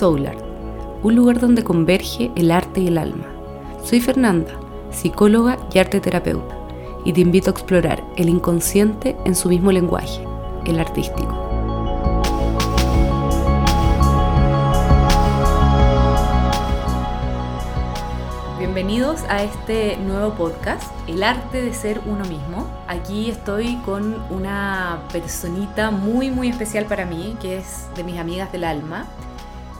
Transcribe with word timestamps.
Soul 0.00 0.26
Art, 0.26 0.42
un 1.02 1.14
lugar 1.14 1.40
donde 1.40 1.62
converge 1.62 2.30
el 2.34 2.50
arte 2.52 2.80
y 2.80 2.86
el 2.86 2.96
alma. 2.96 3.26
Soy 3.84 4.00
Fernanda, 4.00 4.50
psicóloga 4.90 5.58
y 5.74 5.78
arte 5.78 6.00
terapeuta, 6.00 6.56
y 7.04 7.12
te 7.12 7.20
invito 7.20 7.50
a 7.50 7.52
explorar 7.52 8.02
el 8.16 8.30
inconsciente 8.30 9.14
en 9.26 9.34
su 9.34 9.50
mismo 9.50 9.70
lenguaje, 9.72 10.24
el 10.64 10.80
artístico. 10.80 11.36
Bienvenidos 18.58 19.20
a 19.28 19.42
este 19.42 19.98
nuevo 19.98 20.32
podcast, 20.32 20.90
El 21.08 21.22
arte 21.22 21.60
de 21.60 21.74
ser 21.74 22.00
uno 22.06 22.24
mismo. 22.24 22.66
Aquí 22.88 23.28
estoy 23.28 23.76
con 23.84 24.16
una 24.30 25.02
personita 25.12 25.90
muy 25.90 26.30
muy 26.30 26.48
especial 26.48 26.86
para 26.86 27.04
mí, 27.04 27.36
que 27.42 27.58
es 27.58 27.86
de 27.96 28.02
mis 28.02 28.16
amigas 28.16 28.50
del 28.50 28.64
alma. 28.64 29.06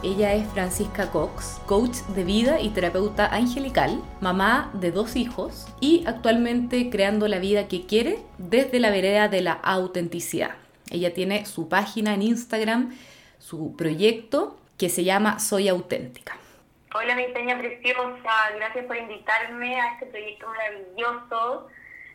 Ella 0.03 0.33
es 0.33 0.47
Francisca 0.47 1.11
Cox, 1.11 1.61
coach 1.67 1.97
de 2.15 2.23
vida 2.23 2.59
y 2.59 2.69
terapeuta 2.69 3.27
angelical, 3.27 4.01
mamá 4.19 4.71
de 4.73 4.89
dos 4.89 5.15
hijos 5.15 5.67
y 5.79 6.03
actualmente 6.07 6.89
creando 6.89 7.27
la 7.27 7.37
vida 7.37 7.67
que 7.67 7.85
quiere 7.85 8.17
desde 8.39 8.79
la 8.79 8.89
vereda 8.89 9.27
de 9.27 9.41
la 9.41 9.51
autenticidad. 9.51 10.55
Ella 10.89 11.13
tiene 11.13 11.45
su 11.45 11.69
página 11.69 12.15
en 12.15 12.23
Instagram, 12.23 12.97
su 13.37 13.75
proyecto 13.77 14.57
que 14.79 14.89
se 14.89 15.03
llama 15.03 15.37
Soy 15.37 15.69
Auténtica. 15.69 16.35
Hola, 16.95 17.13
mi 17.13 17.27
peña 17.27 17.59
preciosa, 17.59 18.51
gracias 18.55 18.85
por 18.85 18.97
invitarme 18.97 19.79
a 19.79 19.93
este 19.93 20.07
proyecto 20.07 20.47
maravilloso. 20.47 21.67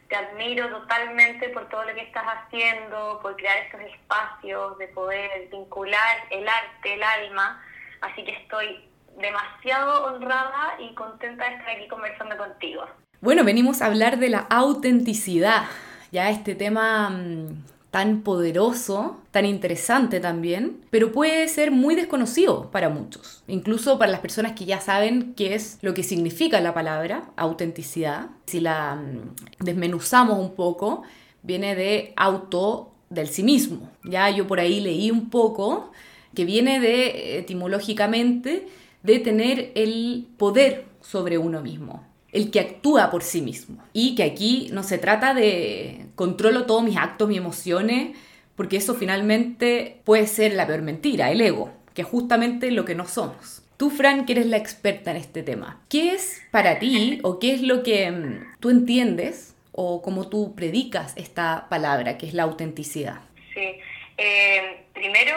Te 0.09 0.17
admiro 0.17 0.69
totalmente 0.71 1.51
por 1.51 1.69
todo 1.69 1.85
lo 1.85 1.95
que 1.95 2.03
estás 2.03 2.25
haciendo, 2.25 3.21
por 3.23 3.37
crear 3.37 3.59
estos 3.59 3.81
espacios, 3.83 4.77
de 4.79 4.89
poder 4.89 5.49
vincular 5.53 6.17
el 6.31 6.49
arte, 6.49 6.95
el 6.95 7.03
alma 7.05 7.63
Así 8.01 8.25
que 8.25 8.33
estoy 8.33 8.81
demasiado 9.19 10.07
honrada 10.07 10.75
y 10.79 10.95
contenta 10.95 11.49
de 11.49 11.57
estar 11.57 11.71
aquí 11.71 11.89
conversando 11.89 12.37
contigo. 12.37 12.83
Bueno, 13.21 13.45
venimos 13.45 13.81
a 13.81 13.87
hablar 13.87 14.19
de 14.19 14.29
la 14.29 14.41
autenticidad, 14.51 15.65
ya 16.13 16.31
este 16.31 16.55
tema 16.55 17.09
mm, 17.11 17.65
tan 17.91 18.21
poderoso, 18.21 19.19
tan 19.31 19.47
interesante 19.47 20.21
también, 20.21 20.83
pero 20.91 21.13
puede 21.13 21.49
ser 21.49 21.71
muy 21.71 21.95
desconocido 21.95 22.71
para 22.71 22.91
muchos, 22.91 23.43
incluso 23.49 23.99
para 23.99 24.13
las 24.13 24.21
personas 24.21 24.53
que 24.53 24.67
ya 24.67 24.81
saben 24.81 25.35
qué 25.35 25.55
es 25.55 25.79
lo 25.81 25.95
que 25.95 26.03
significa 26.03 26.61
la 26.61 26.75
palabra 26.75 27.23
autenticidad. 27.37 28.27
Si 28.45 28.61
la 28.61 28.97
mm, 28.97 29.65
desmenuzamos 29.65 30.39
un 30.39 30.55
poco, 30.55 31.05
viene 31.43 31.75
de 31.75 32.13
auto 32.17 32.93
del 33.09 33.29
sí 33.29 33.43
mismo. 33.43 33.91
Ya 34.05 34.29
yo 34.29 34.47
por 34.47 34.61
ahí 34.61 34.81
leí 34.81 35.11
un 35.11 35.31
poco 35.31 35.93
que 36.37 36.45
viene 36.45 36.79
de, 36.79 37.39
etimológicamente, 37.39 38.69
de 39.03 39.19
tener 39.19 39.73
el 39.75 40.29
poder 40.37 40.85
sobre 41.01 41.39
uno 41.39 41.63
mismo, 41.63 42.07
el 42.31 42.51
que 42.53 42.61
actúa 42.61 43.11
por 43.11 43.25
sí 43.25 43.41
mismo. 43.41 43.83
Y 43.93 44.15
que 44.15 44.23
aquí 44.23 44.69
no 44.73 44.85
se 44.85 44.99
trata 44.99 45.35
de 45.35 46.07
controlo 46.15 46.67
todos 46.67 46.85
mis 46.85 46.97
actos, 46.97 47.29
mis 47.29 47.39
emociones, 47.39 48.17
porque 48.55 48.77
eso 48.77 48.95
finalmente 48.95 50.01
puede 50.05 50.27
ser 50.27 50.55
la 50.55 50.67
peor 50.67 50.83
mentira, 50.83 51.33
el 51.33 51.41
ego, 51.41 51.73
que 51.95 52.03
es 52.03 52.09
justamente 52.09 52.71
lo 52.71 52.85
que 52.85 52.95
no 52.95 53.07
somos. 53.07 53.63
Tú, 53.77 53.91
Fran, 53.91 54.25
que 54.25 54.33
eres 54.33 54.47
la 54.47 54.57
experta 54.57 55.11
en 55.11 55.19
este 55.19 55.43
tema, 55.43 55.81
¿qué 55.89 56.13
es 56.13 56.43
para 56.51 56.79
ti 56.79 57.19
o 57.23 57.39
qué 57.39 57.55
es 57.55 57.63
lo 57.63 57.83
que 57.83 58.11
mm, 58.11 58.59
tú 58.61 58.71
entiendes 58.71 59.55
o 59.73 60.01
cómo 60.01 60.29
tú 60.29 60.55
predicas 60.55 61.13
esta 61.17 61.67
palabra, 61.69 62.17
que 62.17 62.27
es 62.27 62.35
la 62.35 62.45
autenticidad? 62.45 63.21
Sí, 63.53 63.79
eh, 64.17 64.85
primero 64.95 65.35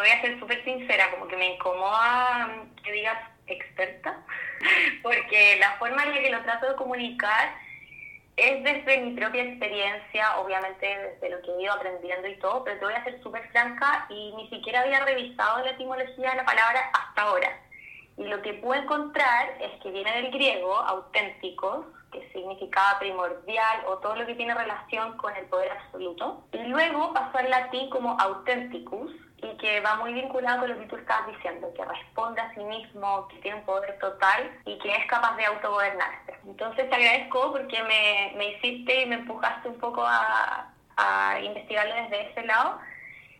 voy 0.00 0.10
a 0.10 0.20
ser 0.20 0.38
súper 0.38 0.64
sincera, 0.64 1.10
como 1.12 1.28
que 1.28 1.36
me 1.36 1.54
incomoda 1.54 2.64
que 2.82 2.92
digas 2.92 3.18
experta, 3.46 4.20
porque 5.02 5.56
la 5.58 5.72
forma 5.78 6.02
en 6.04 6.14
la 6.14 6.20
que 6.20 6.30
lo 6.30 6.42
trato 6.42 6.68
de 6.68 6.76
comunicar 6.76 7.54
es 8.38 8.62
desde 8.62 8.98
mi 8.98 9.14
propia 9.14 9.42
experiencia, 9.42 10.38
obviamente 10.38 10.86
desde 10.86 11.30
lo 11.30 11.42
que 11.42 11.50
he 11.50 11.62
ido 11.62 11.72
aprendiendo 11.72 12.28
y 12.28 12.36
todo, 12.36 12.62
pero 12.62 12.78
te 12.78 12.84
voy 12.84 12.94
a 12.94 13.04
ser 13.04 13.20
súper 13.22 13.48
franca 13.50 14.06
y 14.08 14.32
ni 14.36 14.48
siquiera 14.48 14.82
había 14.82 15.04
revisado 15.04 15.64
la 15.64 15.72
etimología 15.72 16.30
de 16.30 16.36
la 16.36 16.44
palabra 16.44 16.90
hasta 16.92 17.22
ahora. 17.22 17.60
Y 18.16 18.24
lo 18.24 18.40
que 18.42 18.54
puedo 18.54 18.80
encontrar 18.80 19.56
es 19.60 19.80
que 19.82 19.90
viene 19.90 20.12
del 20.12 20.30
griego 20.30 20.74
auténticos, 20.74 21.86
que 22.12 22.28
significaba 22.32 22.98
primordial 22.98 23.84
o 23.86 23.98
todo 23.98 24.16
lo 24.16 24.26
que 24.26 24.34
tiene 24.34 24.54
relación 24.54 25.16
con 25.16 25.36
el 25.36 25.44
poder 25.46 25.72
absoluto, 25.72 26.44
y 26.52 26.58
luego 26.58 27.12
pasó 27.12 27.38
al 27.38 27.50
latín 27.50 27.90
como 27.90 28.18
authenticus, 28.20 29.12
y 29.40 29.56
que 29.58 29.80
va 29.80 29.96
muy 29.96 30.12
vinculado 30.12 30.60
con 30.60 30.70
lo 30.70 30.78
que 30.78 30.86
tú 30.86 30.96
estabas 30.96 31.28
diciendo, 31.28 31.72
que 31.74 31.84
responde 31.84 32.40
a 32.40 32.52
sí 32.54 32.60
mismo, 32.64 33.28
que 33.28 33.36
tiene 33.38 33.58
un 33.58 33.64
poder 33.64 33.98
total 33.98 34.50
y 34.64 34.78
que 34.78 34.90
es 34.90 35.06
capaz 35.06 35.36
de 35.36 35.44
autogobernarse. 35.46 36.34
Entonces 36.44 36.88
te 36.88 36.94
agradezco 36.94 37.52
porque 37.52 37.82
me, 37.84 38.36
me 38.36 38.50
hiciste 38.52 39.02
y 39.02 39.06
me 39.06 39.16
empujaste 39.16 39.68
un 39.68 39.78
poco 39.78 40.04
a, 40.04 40.72
a 40.96 41.40
investigarlo 41.40 41.94
desde 41.94 42.30
ese 42.30 42.42
lado 42.44 42.80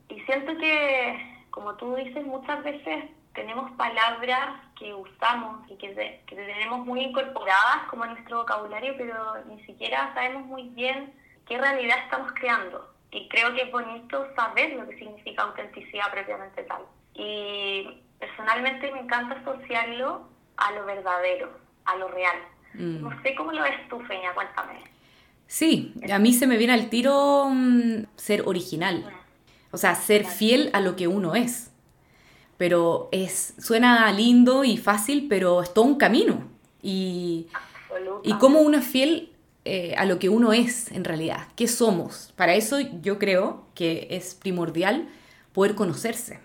y 0.08 0.20
siento 0.20 0.56
que, 0.56 1.44
como 1.50 1.74
tú 1.74 1.94
dices, 1.96 2.24
muchas 2.24 2.62
veces 2.62 3.04
tenemos 3.34 3.70
palabras 3.72 4.50
que 4.78 4.94
usamos 4.94 5.68
y 5.70 5.76
que, 5.76 6.22
que 6.26 6.36
tenemos 6.36 6.86
muy 6.86 7.00
incorporadas 7.00 7.88
como 7.90 8.04
en 8.04 8.12
nuestro 8.12 8.38
vocabulario, 8.38 8.94
pero 8.96 9.44
ni 9.46 9.60
siquiera 9.64 10.12
sabemos 10.14 10.46
muy 10.46 10.68
bien 10.70 11.12
qué 11.46 11.58
realidad 11.58 11.98
estamos 12.04 12.32
creando 12.32 12.97
y 13.10 13.28
creo 13.28 13.54
que 13.54 13.62
es 13.62 13.72
bonito 13.72 14.26
saber 14.34 14.74
lo 14.74 14.88
que 14.88 14.98
significa 14.98 15.42
autenticidad 15.42 16.10
propiamente 16.12 16.62
tal. 16.64 16.82
Y 17.14 17.88
personalmente 18.18 18.92
me 18.92 19.00
encanta 19.00 19.36
asociarlo 19.36 20.28
a 20.56 20.72
lo 20.72 20.84
verdadero, 20.84 21.50
a 21.84 21.96
lo 21.96 22.08
real. 22.08 22.36
Mm. 22.74 23.02
No 23.02 23.22
sé 23.22 23.34
cómo 23.34 23.52
lo 23.52 23.62
ves 23.62 23.88
tú, 23.88 23.98
Feña, 24.00 24.34
cuéntame. 24.34 24.80
Sí, 25.46 25.94
a 26.12 26.18
mí 26.18 26.34
se 26.34 26.46
me 26.46 26.58
viene 26.58 26.74
al 26.74 26.90
tiro 26.90 27.48
mm, 27.48 28.04
ser 28.16 28.42
original, 28.46 29.10
o 29.70 29.78
sea, 29.78 29.94
ser 29.94 30.26
fiel 30.26 30.70
a 30.74 30.80
lo 30.80 30.94
que 30.94 31.08
uno 31.08 31.34
es. 31.34 31.72
Pero 32.58 33.08
es 33.12 33.54
suena 33.58 34.10
lindo 34.12 34.64
y 34.64 34.76
fácil, 34.76 35.26
pero 35.28 35.62
es 35.62 35.72
todo 35.72 35.84
un 35.86 35.96
camino. 35.96 36.48
Y, 36.82 37.46
y 38.24 38.32
cómo 38.34 38.60
uno 38.60 38.78
es 38.78 38.86
fiel 38.86 39.32
eh, 39.70 39.94
a 39.98 40.06
lo 40.06 40.18
que 40.18 40.30
uno 40.30 40.54
es 40.54 40.90
en 40.92 41.04
realidad, 41.04 41.48
qué 41.54 41.68
somos. 41.68 42.32
Para 42.36 42.54
eso 42.54 42.80
yo 42.80 43.18
creo 43.18 43.66
que 43.74 44.06
es 44.10 44.34
primordial 44.34 45.10
poder 45.52 45.74
conocerse. 45.74 46.40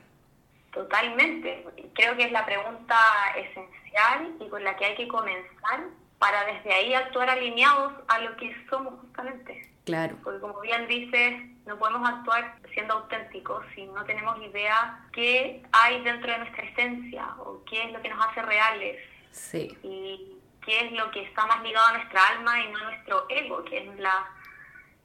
Totalmente. 0.73 1.65
Creo 1.93 2.17
que 2.17 2.25
es 2.25 2.33
la 2.33 2.45
pregunta 2.45 2.97
esencial 3.37 4.33
y 4.41 4.49
con 4.49 4.61
la 4.61 4.75
que 4.75 4.83
hay 4.83 4.95
que 4.95 5.07
comenzar 5.07 5.85
para 6.19 6.43
desde 6.43 6.73
ahí 6.73 6.93
actuar 6.93 7.29
alineados 7.29 7.93
a 8.09 8.19
lo 8.19 8.35
que 8.35 8.53
somos 8.69 8.99
justamente. 8.99 9.71
Claro. 9.85 10.17
Porque 10.21 10.41
como 10.41 10.59
bien 10.59 10.85
dices, 10.87 11.33
no 11.65 11.79
podemos 11.79 12.05
actuar 12.05 12.57
siendo 12.73 12.95
auténticos 12.95 13.63
si 13.73 13.85
no 13.85 14.03
tenemos 14.03 14.37
idea 14.41 14.99
qué 15.13 15.63
hay 15.71 16.03
dentro 16.03 16.29
de 16.29 16.39
nuestra 16.39 16.63
esencia 16.63 17.25
o 17.39 17.63
qué 17.63 17.85
es 17.85 17.93
lo 17.93 18.01
que 18.01 18.09
nos 18.09 18.25
hace 18.25 18.41
reales. 18.41 18.97
Sí. 19.31 19.77
Y 19.81 20.32
qué 20.65 20.85
es 20.85 20.91
lo 20.93 21.09
que 21.11 21.23
está 21.23 21.45
más 21.45 21.61
ligado 21.63 21.87
a 21.87 21.97
nuestra 21.97 22.27
alma 22.29 22.59
y 22.61 22.71
no 22.71 22.77
a 22.79 22.83
nuestro 22.83 23.25
ego, 23.29 23.63
que 23.65 23.77
es 23.77 23.99
la 23.99 24.25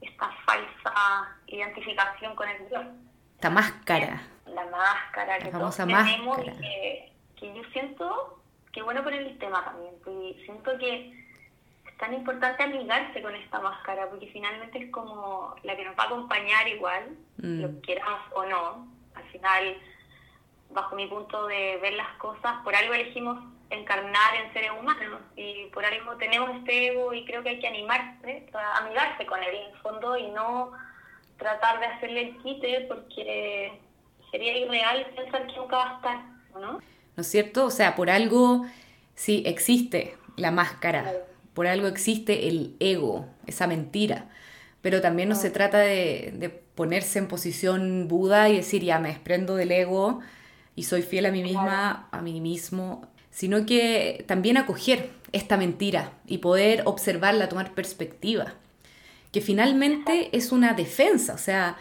esta 0.01 0.31
falsa 0.45 1.37
identificación 1.47 2.35
con 2.35 2.47
el 2.47 2.69
Dios. 2.69 2.85
Esta 3.35 3.49
máscara. 3.49 4.21
La 4.45 4.65
máscara 4.65 5.39
que 5.39 5.49
todos 5.49 5.75
tenemos 5.75 6.39
y 6.39 6.43
que, 6.43 7.11
que, 7.37 7.53
yo 7.53 7.63
siento 7.71 8.41
que 8.71 8.81
bueno 8.81 9.03
por 9.03 9.13
el 9.13 9.37
tema 9.37 9.63
también, 9.63 9.93
porque 10.03 10.41
siento 10.45 10.77
que 10.77 11.09
es 11.85 11.97
tan 11.97 12.13
importante 12.13 12.63
amigarse 12.63 13.21
con 13.21 13.35
esta 13.35 13.59
máscara, 13.59 14.09
porque 14.09 14.27
finalmente 14.27 14.85
es 14.85 14.91
como 14.91 15.55
la 15.63 15.75
que 15.75 15.85
nos 15.85 15.97
va 15.97 16.03
a 16.03 16.07
acompañar 16.07 16.67
igual, 16.67 17.17
mm. 17.37 17.61
lo 17.61 17.81
queramos 17.81 18.21
o 18.33 18.45
no. 18.45 18.87
Al 19.15 19.23
final, 19.31 19.77
bajo 20.69 20.95
mi 20.95 21.07
punto 21.07 21.47
de 21.47 21.77
ver 21.81 21.93
las 21.93 22.09
cosas, 22.17 22.63
por 22.63 22.75
algo 22.75 22.93
elegimos 22.93 23.37
encarnar 23.69 24.35
en 24.35 24.53
seres 24.53 24.71
humanos. 24.79 25.21
Y 25.35 25.65
por 25.67 25.85
algo 25.85 26.15
tenemos 26.17 26.49
este 26.57 26.87
ego 26.87 27.13
y 27.13 27.25
creo 27.25 27.43
que 27.43 27.49
hay 27.49 27.59
que 27.59 27.67
animarse, 27.67 28.47
a 28.53 28.77
amigarse 28.77 29.25
con 29.25 29.41
él 29.43 29.55
en 29.55 29.73
el 29.73 29.81
fondo 29.81 30.17
y 30.17 30.27
no 30.27 30.71
tratar 31.37 31.79
de 31.79 31.85
hacerle 31.85 32.21
el 32.29 32.37
quite 32.37 32.85
porque 32.87 33.79
sería 34.31 34.57
irreal 34.57 35.05
pensar 35.15 35.47
que 35.47 35.55
nunca 35.55 35.77
va 35.77 35.91
a 35.91 35.95
estar, 35.95 36.17
¿no? 36.59 36.79
¿No 37.15 37.21
es 37.21 37.27
cierto? 37.27 37.65
O 37.65 37.71
sea, 37.71 37.95
por 37.95 38.09
algo 38.09 38.65
sí 39.15 39.43
existe 39.45 40.17
la 40.35 40.51
máscara, 40.51 41.13
por 41.53 41.67
algo 41.67 41.87
existe 41.87 42.47
el 42.47 42.75
ego, 42.79 43.27
esa 43.47 43.67
mentira, 43.67 44.29
pero 44.81 45.01
también 45.01 45.29
no, 45.29 45.35
se 45.35 45.49
trata 45.49 45.79
de, 45.79 46.63
ponerse 46.75 47.19
en 47.19 47.27
posición 47.27 48.07
Buda 48.07 48.47
y 48.47 48.55
decir 48.55 48.83
ya 48.83 48.99
me 48.99 49.09
desprendo 49.09 49.57
del 49.57 49.71
ego 49.71 50.21
y 50.75 50.83
soy 50.83 51.01
fiel 51.01 51.25
a 51.25 51.31
mí 51.31 51.43
misma, 51.43 52.07
a 52.11 52.21
mí 52.21 52.39
mismo 52.39 53.08
sino 53.39 53.65
que 53.65 54.25
también 54.27 54.57
acoger 54.57 55.11
esta 55.31 55.55
mentira 55.55 56.11
y 56.25 56.39
poder 56.39 56.81
observarla, 56.83 57.47
tomar 57.47 57.71
perspectiva, 57.71 58.55
que 59.31 59.39
finalmente 59.39 60.35
es 60.35 60.51
una 60.51 60.73
defensa, 60.73 61.35
o 61.35 61.37
sea, 61.37 61.77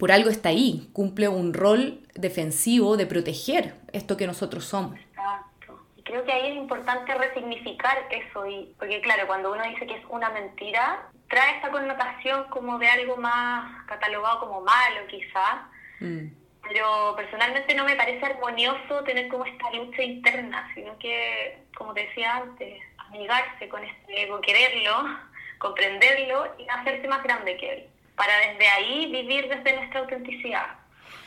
por 0.00 0.10
algo 0.10 0.30
está 0.30 0.48
ahí, 0.48 0.90
cumple 0.92 1.28
un 1.28 1.54
rol 1.54 2.00
defensivo 2.14 2.96
de 2.96 3.06
proteger 3.06 3.76
esto 3.92 4.16
que 4.16 4.26
nosotros 4.26 4.64
somos. 4.64 4.98
Exacto. 4.98 5.78
Y 5.96 6.02
creo 6.02 6.24
que 6.24 6.32
ahí 6.32 6.50
es 6.50 6.56
importante 6.56 7.14
resignificar 7.14 7.96
eso, 8.10 8.44
y, 8.44 8.74
porque 8.80 9.00
claro, 9.00 9.28
cuando 9.28 9.52
uno 9.52 9.62
dice 9.62 9.86
que 9.86 9.94
es 9.94 10.04
una 10.08 10.30
mentira, 10.30 11.08
trae 11.28 11.54
esta 11.54 11.70
connotación 11.70 12.48
como 12.50 12.80
de 12.80 12.88
algo 12.88 13.16
más 13.16 13.86
catalogado 13.86 14.40
como 14.40 14.60
malo 14.62 15.06
quizás, 15.08 15.60
mm. 16.00 16.41
Pero 16.72 17.14
personalmente 17.14 17.74
no 17.74 17.84
me 17.84 17.96
parece 17.96 18.24
armonioso 18.24 19.04
tener 19.04 19.28
como 19.28 19.44
esta 19.44 19.70
lucha 19.72 20.02
interna, 20.02 20.70
sino 20.74 20.98
que, 20.98 21.58
como 21.76 21.92
te 21.92 22.06
decía 22.06 22.36
antes, 22.36 22.80
amigarse 22.96 23.68
con 23.68 23.84
este 23.84 24.22
ego, 24.22 24.40
quererlo, 24.40 25.04
comprenderlo 25.58 26.46
y 26.58 26.66
hacerse 26.68 27.08
más 27.08 27.22
grande 27.22 27.58
que 27.58 27.72
él, 27.72 27.84
para 28.16 28.32
desde 28.38 28.66
ahí 28.68 29.12
vivir 29.12 29.48
desde 29.48 29.76
nuestra 29.76 30.00
autenticidad. 30.00 30.66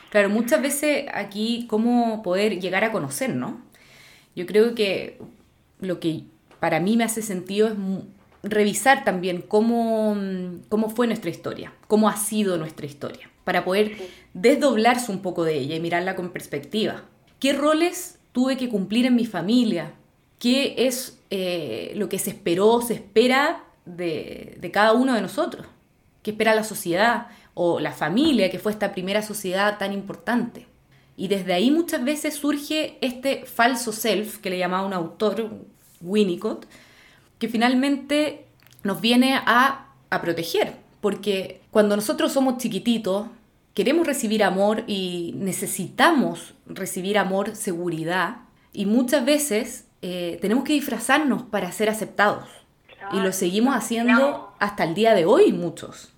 Claro, 0.09 0.29
muchas 0.29 0.61
veces 0.61 1.05
aquí 1.13 1.67
cómo 1.69 2.23
poder 2.23 2.59
llegar 2.59 2.83
a 2.83 2.91
conocer, 2.91 3.29
¿no? 3.35 3.61
Yo 4.35 4.47
creo 4.47 4.73
que 4.73 5.19
lo 5.79 5.99
que 5.99 6.23
para 6.59 6.79
mí 6.79 6.97
me 6.97 7.03
hace 7.03 7.21
sentido 7.21 7.67
es 7.67 7.75
revisar 8.41 9.03
también 9.03 9.41
cómo, 9.41 10.17
cómo 10.69 10.89
fue 10.89 11.05
nuestra 11.05 11.29
historia, 11.29 11.71
cómo 11.87 12.09
ha 12.09 12.17
sido 12.17 12.57
nuestra 12.57 12.85
historia, 12.85 13.29
para 13.45 13.63
poder 13.63 13.95
desdoblarse 14.33 15.11
un 15.11 15.21
poco 15.21 15.45
de 15.45 15.55
ella 15.57 15.75
y 15.75 15.79
mirarla 15.79 16.15
con 16.15 16.31
perspectiva. 16.31 17.03
¿Qué 17.39 17.53
roles 17.53 18.19
tuve 18.33 18.57
que 18.57 18.67
cumplir 18.67 19.05
en 19.05 19.15
mi 19.15 19.25
familia? 19.25 19.93
¿Qué 20.39 20.75
es 20.79 21.17
eh, 21.29 21.93
lo 21.95 22.09
que 22.09 22.19
se 22.19 22.31
esperó, 22.31 22.81
se 22.81 22.95
espera 22.95 23.63
de, 23.85 24.57
de 24.59 24.71
cada 24.71 24.91
uno 24.91 25.13
de 25.13 25.21
nosotros? 25.21 25.65
¿Qué 26.21 26.31
espera 26.31 26.55
la 26.55 26.65
sociedad 26.65 27.27
o 27.53 27.79
la 27.79 27.93
familia, 27.93 28.49
que 28.49 28.59
fue 28.59 28.73
esta 28.73 28.91
primera 28.91 29.21
sociedad 29.21 29.77
tan 29.77 29.93
importante? 29.93 30.65
Y 31.17 31.27
desde 31.29 31.53
ahí 31.53 31.71
muchas 31.71 32.03
veces 32.03 32.35
surge 32.35 32.97
este 32.99 33.45
falso 33.45 33.93
self, 33.93 34.39
que 34.39 34.49
le 34.49 34.57
llamaba 34.57 34.85
un 34.85 34.93
autor, 34.93 35.51
Winnicott, 36.01 36.65
que 37.39 37.47
finalmente 37.47 38.47
nos 38.83 38.99
viene 39.01 39.35
a, 39.35 39.93
a 40.09 40.21
proteger. 40.21 40.84
Porque 41.05 41.61
cuando 41.69 41.95
nosotros 41.95 42.33
somos 42.33 42.57
chiquititos, 42.57 43.27
queremos 43.75 44.07
recibir 44.07 44.43
amor 44.43 44.85
y 44.87 45.33
necesitamos 45.35 46.55
recibir 46.65 47.19
amor, 47.19 47.55
seguridad, 47.55 48.37
y 48.73 48.87
muchas 48.87 49.23
veces 49.23 49.87
eh, 50.01 50.39
tenemos 50.41 50.63
que 50.63 50.73
disfrazarnos 50.73 51.43
para 51.43 51.71
ser 51.71 51.89
aceptados. 51.89 52.49
y 53.11 53.19
lo 53.19 53.31
seguimos 53.33 53.75
haciendo 53.75 54.55
hasta 54.57 54.83
el 54.83 54.95
día 54.95 55.13
de 55.13 55.25
hoy 55.25 55.53
muchos. 55.53 56.11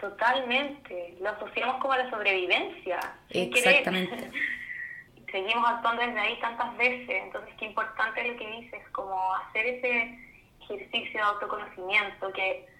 Totalmente, 0.00 1.16
lo 1.20 1.30
asociamos 1.30 1.76
como 1.80 1.92
a 1.92 1.98
la 1.98 2.10
sobrevivencia. 2.10 2.98
Exactamente. 3.30 4.28
Seguimos 5.30 5.68
actuando 5.68 6.02
desde 6.02 6.18
ahí 6.18 6.36
tantas 6.40 6.76
veces, 6.76 7.22
entonces 7.26 7.54
qué 7.60 7.66
importante 7.66 8.22
es 8.22 8.32
lo 8.32 8.36
que 8.40 8.60
dices, 8.60 8.80
como 8.90 9.16
hacer 9.36 9.66
ese 9.66 10.18
ejercicio 10.62 11.12
de 11.12 11.20
autoconocimiento, 11.20 12.32
que 12.32 12.74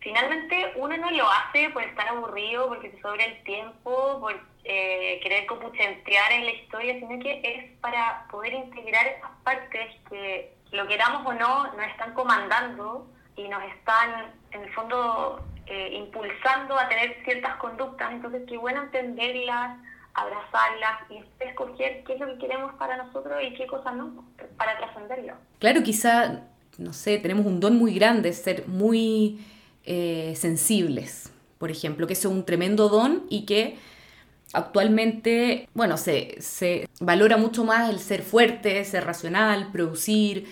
finalmente 0.00 0.72
uno 0.76 0.96
no 0.96 1.10
lo 1.10 1.30
hace 1.30 1.70
por 1.70 1.82
estar 1.82 2.08
aburrido, 2.08 2.68
porque 2.68 2.88
te 2.88 3.00
sobra 3.00 3.24
el 3.24 3.42
tiempo, 3.44 4.18
por 4.20 4.34
eh, 4.64 5.20
querer 5.22 5.46
copuchentear 5.46 6.32
en 6.32 6.44
la 6.44 6.52
historia, 6.52 6.98
sino 6.98 7.18
que 7.22 7.40
es 7.42 7.78
para 7.80 8.26
poder 8.30 8.54
integrar 8.54 9.06
esas 9.06 9.30
partes 9.44 9.96
que, 10.08 10.58
lo 10.72 10.86
queramos 10.86 11.26
o 11.26 11.32
no, 11.32 11.64
nos 11.72 11.86
están 11.88 12.14
comandando 12.14 13.04
y 13.34 13.48
nos 13.48 13.60
están, 13.64 14.32
en 14.52 14.62
el 14.62 14.72
fondo, 14.72 15.44
eh, 15.66 15.94
impulsando 15.94 16.78
a 16.78 16.88
tener 16.88 17.16
ciertas 17.24 17.56
conductas. 17.56 18.12
Entonces, 18.12 18.42
qué 18.48 18.56
bueno 18.56 18.84
entenderlas, 18.84 19.78
abrazarlas 20.14 21.10
y 21.10 21.24
escoger 21.42 22.04
qué 22.04 22.14
es 22.14 22.20
lo 22.20 22.28
que 22.28 22.38
queremos 22.38 22.72
para 22.74 22.96
nosotros 22.98 23.42
y 23.42 23.52
qué 23.54 23.66
cosas 23.66 23.96
no, 23.96 24.24
para 24.56 24.78
trascenderlo. 24.78 25.34
Claro, 25.58 25.82
quizá 25.82 26.44
no 26.80 26.92
sé, 26.92 27.18
tenemos 27.18 27.46
un 27.46 27.60
don 27.60 27.76
muy 27.76 27.94
grande, 27.94 28.32
ser 28.32 28.66
muy 28.66 29.44
eh, 29.92 30.36
sensibles, 30.36 31.32
por 31.58 31.68
ejemplo, 31.68 32.06
que 32.06 32.12
eso 32.12 32.28
es 32.28 32.34
un 32.36 32.44
tremendo 32.44 32.88
don 32.88 33.24
y 33.28 33.44
que 33.44 33.76
actualmente, 34.52 35.68
bueno, 35.74 35.96
se, 35.96 36.36
se 36.38 36.88
valora 37.00 37.36
mucho 37.36 37.64
más 37.64 37.90
el 37.90 37.98
ser 37.98 38.22
fuerte, 38.22 38.84
ser 38.84 39.04
racional, 39.04 39.72
producir. 39.72 40.46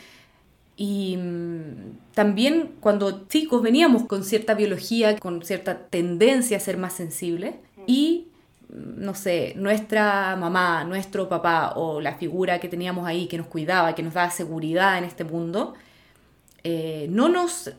Y 0.76 1.18
mm, 1.18 1.98
también 2.14 2.74
cuando 2.80 3.28
chicos 3.28 3.62
veníamos 3.62 4.06
con 4.06 4.24
cierta 4.24 4.54
biología, 4.54 5.16
con 5.20 5.44
cierta 5.44 5.86
tendencia 5.86 6.56
a 6.56 6.60
ser 6.60 6.76
más 6.76 6.94
sensibles 6.94 7.54
y 7.86 8.26
mm, 8.70 9.04
no 9.04 9.14
sé, 9.14 9.52
nuestra 9.54 10.34
mamá, 10.34 10.82
nuestro 10.82 11.28
papá 11.28 11.74
o 11.76 12.00
la 12.00 12.16
figura 12.16 12.58
que 12.58 12.68
teníamos 12.68 13.06
ahí 13.06 13.28
que 13.28 13.38
nos 13.38 13.46
cuidaba, 13.46 13.94
que 13.94 14.02
nos 14.02 14.14
daba 14.14 14.30
seguridad 14.30 14.98
en 14.98 15.04
este 15.04 15.22
mundo, 15.22 15.74
eh, 16.64 17.06
no 17.08 17.28
nos 17.28 17.70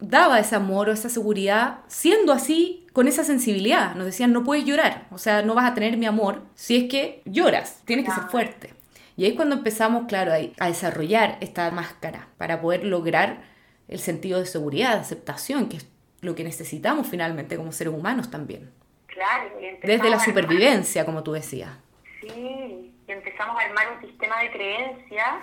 daba 0.00 0.38
ese 0.38 0.56
amor 0.56 0.88
o 0.88 0.92
esa 0.92 1.08
seguridad 1.08 1.80
siendo 1.88 2.32
así 2.32 2.86
con 2.92 3.08
esa 3.08 3.24
sensibilidad. 3.24 3.94
Nos 3.94 4.06
decían, 4.06 4.32
no 4.32 4.44
puedes 4.44 4.64
llorar, 4.64 5.06
o 5.10 5.18
sea, 5.18 5.42
no 5.42 5.54
vas 5.54 5.70
a 5.70 5.74
tener 5.74 5.96
mi 5.96 6.06
amor 6.06 6.42
si 6.54 6.76
es 6.76 6.90
que 6.90 7.22
lloras, 7.24 7.82
tienes 7.84 8.04
que 8.04 8.12
ser 8.12 8.24
fuerte. 8.24 8.74
Y 9.16 9.24
ahí 9.24 9.30
es 9.30 9.36
cuando 9.36 9.56
empezamos, 9.56 10.06
claro, 10.06 10.32
a, 10.32 10.66
desarrollar 10.66 11.38
esta 11.40 11.70
máscara 11.72 12.28
para 12.38 12.60
poder 12.60 12.84
lograr 12.84 13.42
el 13.88 13.98
sentido 13.98 14.38
de 14.38 14.46
seguridad, 14.46 14.94
de 14.94 15.00
aceptación, 15.00 15.68
que 15.68 15.78
es 15.78 15.88
lo 16.20 16.36
que 16.36 16.44
necesitamos 16.44 17.06
finalmente 17.08 17.56
como 17.56 17.72
seres 17.72 17.94
humanos 17.94 18.30
también. 18.30 18.70
Claro, 19.06 19.50
Desde 19.82 20.08
la 20.08 20.20
supervivencia, 20.20 21.04
como 21.04 21.24
tú 21.24 21.32
decías. 21.32 21.70
Sí, 22.20 22.94
y 23.08 23.12
empezamos 23.12 23.60
a 23.60 23.64
armar 23.66 23.92
un 23.96 24.08
sistema 24.08 24.38
de 24.40 24.52
creencias 24.52 25.34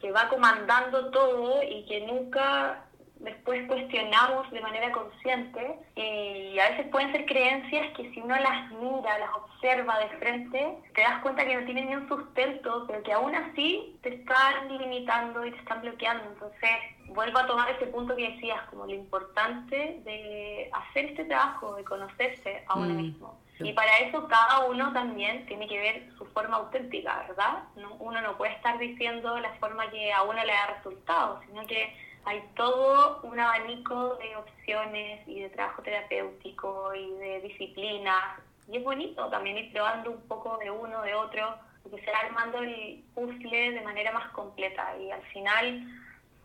que 0.00 0.10
va 0.12 0.28
comandando 0.30 1.10
todo 1.10 1.62
y 1.62 1.84
que 1.84 2.06
nunca 2.06 2.84
después 3.20 3.66
cuestionamos 3.68 4.50
de 4.50 4.60
manera 4.60 4.90
consciente 4.92 5.78
y 5.94 6.58
a 6.58 6.70
veces 6.70 6.86
pueden 6.88 7.12
ser 7.12 7.26
creencias 7.26 7.94
que 7.96 8.10
si 8.12 8.20
uno 8.20 8.34
las 8.36 8.70
mira, 8.72 9.18
las 9.18 9.30
observa 9.34 9.98
de 9.98 10.08
frente, 10.18 10.78
te 10.94 11.00
das 11.02 11.20
cuenta 11.22 11.44
que 11.44 11.56
no 11.56 11.64
tienen 11.64 11.88
ni 11.88 11.96
un 11.96 12.08
sustento, 12.08 12.84
pero 12.86 13.02
que 13.02 13.12
aún 13.12 13.34
así 13.34 13.98
te 14.02 14.14
están 14.14 14.68
limitando 14.78 15.44
y 15.44 15.52
te 15.52 15.58
están 15.58 15.82
bloqueando. 15.82 16.24
Entonces, 16.24 16.70
vuelvo 17.08 17.38
a 17.38 17.46
tomar 17.46 17.70
ese 17.70 17.86
punto 17.86 18.16
que 18.16 18.30
decías, 18.32 18.62
como 18.70 18.86
lo 18.86 18.94
importante 18.94 20.00
de 20.04 20.70
hacer 20.72 21.06
este 21.06 21.24
trabajo, 21.26 21.76
de 21.76 21.84
conocerse 21.84 22.64
a 22.66 22.76
uno 22.76 22.94
mm. 22.94 22.96
mismo. 22.96 23.40
Y 23.62 23.74
para 23.74 23.98
eso 23.98 24.26
cada 24.26 24.64
uno 24.66 24.90
también 24.94 25.44
tiene 25.44 25.68
que 25.68 25.78
ver 25.78 26.08
su 26.16 26.24
forma 26.26 26.56
auténtica, 26.56 27.26
¿verdad? 27.28 27.64
No, 27.76 27.94
uno 27.96 28.22
no 28.22 28.38
puede 28.38 28.54
estar 28.54 28.78
diciendo 28.78 29.38
la 29.38 29.52
forma 29.56 29.90
que 29.90 30.10
a 30.10 30.22
uno 30.22 30.42
le 30.42 30.50
da 30.50 30.74
resultado, 30.78 31.40
sino 31.46 31.66
que 31.66 31.94
hay 32.24 32.42
todo 32.54 33.20
un 33.22 33.38
abanico 33.38 34.16
de 34.16 34.36
opciones 34.36 35.26
y 35.26 35.40
de 35.40 35.50
trabajo 35.50 35.82
terapéutico 35.82 36.94
y 36.94 37.10
de 37.12 37.40
disciplinas. 37.40 38.40
Y 38.70 38.76
es 38.76 38.84
bonito 38.84 39.26
también 39.28 39.58
ir 39.58 39.72
probando 39.72 40.12
un 40.12 40.20
poco 40.22 40.58
de 40.58 40.70
uno, 40.70 41.02
de 41.02 41.14
otro, 41.14 41.54
porque 41.82 42.04
se 42.04 42.10
va 42.10 42.18
armando 42.18 42.62
el 42.62 43.02
puzzle 43.14 43.72
de 43.72 43.80
manera 43.80 44.12
más 44.12 44.30
completa 44.30 44.96
y 44.98 45.10
al 45.10 45.22
final 45.22 45.86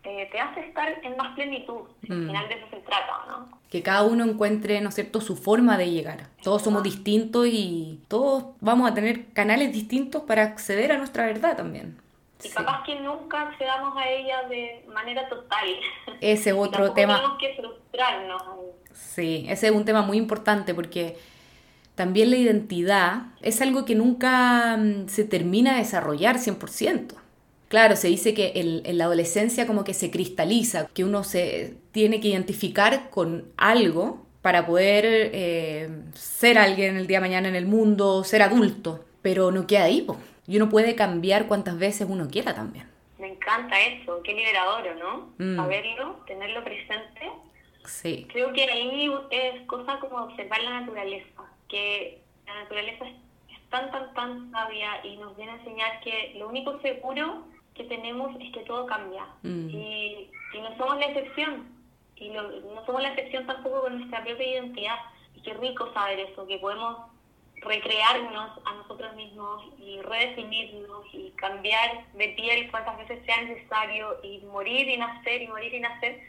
eh, 0.04 0.30
te 0.32 0.40
hace 0.40 0.62
estar 0.62 1.00
en 1.04 1.18
más 1.18 1.36
plenitud. 1.36 1.82
Al 2.10 2.18
mm. 2.18 2.28
final 2.28 2.48
de 2.48 2.56
eso 2.56 2.68
se 2.70 2.78
trata, 2.78 3.26
¿no? 3.28 3.60
Que 3.70 3.84
cada 3.84 4.04
uno 4.04 4.24
encuentre, 4.24 4.80
¿no 4.82 4.90
es 4.90 4.96
cierto?, 4.96 5.20
su 5.20 5.36
forma 5.36 5.78
de 5.78 5.92
llegar. 5.92 6.28
Todos 6.44 6.62
somos 6.62 6.84
distintos 6.84 7.48
y 7.48 8.00
todos 8.08 8.46
vamos 8.62 8.90
a 8.90 8.94
tener 8.94 9.34
canales 9.34 9.74
distintos 9.74 10.24
para 10.24 10.44
acceder 10.44 10.92
a 10.92 10.98
nuestra 10.98 11.26
verdad 11.26 11.58
también. 11.58 11.98
Y 12.46 12.50
capaz 12.50 12.84
que 12.84 13.00
nunca 13.00 13.50
accedamos 13.50 13.98
a 13.98 14.10
ella 14.10 14.44
de 14.48 14.86
manera 14.94 15.28
total. 15.28 15.68
Ese 16.22 16.54
otro 16.54 16.94
tema. 16.94 17.18
Tenemos 17.18 17.38
que 17.40 17.56
frustrarnos. 17.56 18.42
Sí, 18.94 19.46
ese 19.50 19.68
es 19.68 19.74
un 19.74 19.86
tema 19.86 20.02
muy 20.02 20.18
importante 20.18 20.74
porque 20.74 21.18
también 21.96 22.30
la 22.30 22.38
identidad 22.38 23.24
es 23.42 23.62
algo 23.62 23.86
que 23.86 23.96
nunca 23.96 24.78
mm, 24.78 25.08
se 25.08 25.24
termina 25.24 25.74
de 25.74 25.80
desarrollar 25.80 26.38
100%. 26.38 27.16
Claro, 27.68 27.96
se 27.96 28.08
dice 28.08 28.34
que 28.34 28.54
en, 28.56 28.98
la 28.98 29.06
adolescencia 29.06 29.66
como 29.66 29.84
que 29.84 29.94
se 29.94 30.12
cristaliza, 30.12 30.88
que 30.94 31.04
uno 31.04 31.24
se 31.24 31.76
tiene 31.92 32.20
que 32.20 32.28
identificar 32.28 33.10
con 33.10 33.46
algo 33.58 34.26
para 34.42 34.68
poder 34.68 35.04
eh, 35.06 35.90
ser 36.14 36.60
alguien 36.60 36.98
el 36.98 37.08
día 37.08 37.18
de 37.18 37.22
mañana 37.22 37.50
en 37.50 37.56
el 37.56 37.66
mundo, 37.66 38.24
ser 38.24 38.44
adulto, 38.44 39.04
pero 39.24 39.52
no 39.52 39.66
queda 39.66 39.86
ahí, 39.86 40.06
y 40.48 40.58
uno 40.58 40.70
puede 40.70 40.96
cambiar 40.96 41.48
cuantas 41.48 41.78
veces 41.78 42.08
uno 42.10 42.28
quiera 42.30 42.54
también. 42.54 42.88
Me 43.18 43.28
encanta 43.28 43.80
eso, 43.80 44.22
qué 44.24 44.34
liberador, 44.34 44.96
¿no? 44.98 45.34
Mm. 45.38 45.56
Saberlo, 45.56 46.24
tenerlo 46.28 46.64
presente. 46.64 47.32
Sí. 47.86 48.28
Creo 48.32 48.52
que 48.54 48.64
ahí 48.64 49.12
es 49.32 49.62
cosa 49.68 50.00
como 50.00 50.24
observar 50.24 50.62
la 50.64 50.82
naturaleza, 50.82 51.44
que 51.70 52.22
la 52.46 52.64
naturaleza 52.64 53.06
es 53.08 53.70
tan, 53.70 53.92
tan, 53.92 54.14
tan 54.14 54.52
sabia 54.52 55.06
y 55.06 55.18
nos 55.18 55.36
viene 55.38 55.54
a 55.54 55.56
enseñar 55.56 56.00
que 56.02 56.36
lo 56.38 56.50
único 56.50 56.80
seguro 56.82 57.46
que 57.74 57.84
tenemos 57.86 58.36
es 58.40 58.52
que 58.54 58.62
todo 58.62 58.86
cambia. 58.86 59.26
Mm. 59.44 59.70
Y, 59.70 60.32
no 60.56 60.78
somos 60.78 60.98
la 60.98 61.08
excepción. 61.08 61.68
Y 62.16 62.30
no 62.30 62.86
somos 62.86 63.02
la 63.02 63.10
excepción 63.10 63.46
tampoco 63.46 63.82
con 63.82 63.98
nuestra 63.98 64.24
propia 64.24 64.48
identidad. 64.48 64.98
Y 65.36 65.42
qué 65.42 65.54
rico 65.54 65.92
saber 65.94 66.20
eso, 66.20 66.48
que 66.48 66.58
podemos 66.60 66.98
recrearnos 67.66 68.52
a 68.66 68.74
nosotros 68.76 69.16
mismos 69.16 69.64
y 69.78 70.02
redefinirnos 70.02 71.06
y 71.14 71.32
cambiar 71.32 72.06
de 72.14 72.30
piel 72.30 72.72
cuantas 72.72 72.98
veces 72.98 73.26
sea 73.26 73.42
necesario 73.44 74.18
y 74.24 74.40
morir 74.46 74.88
y 74.88 74.98
nacer 74.98 75.42
y 75.42 75.48
morir 75.48 75.74
y 75.74 75.80
nacer, 75.80 76.22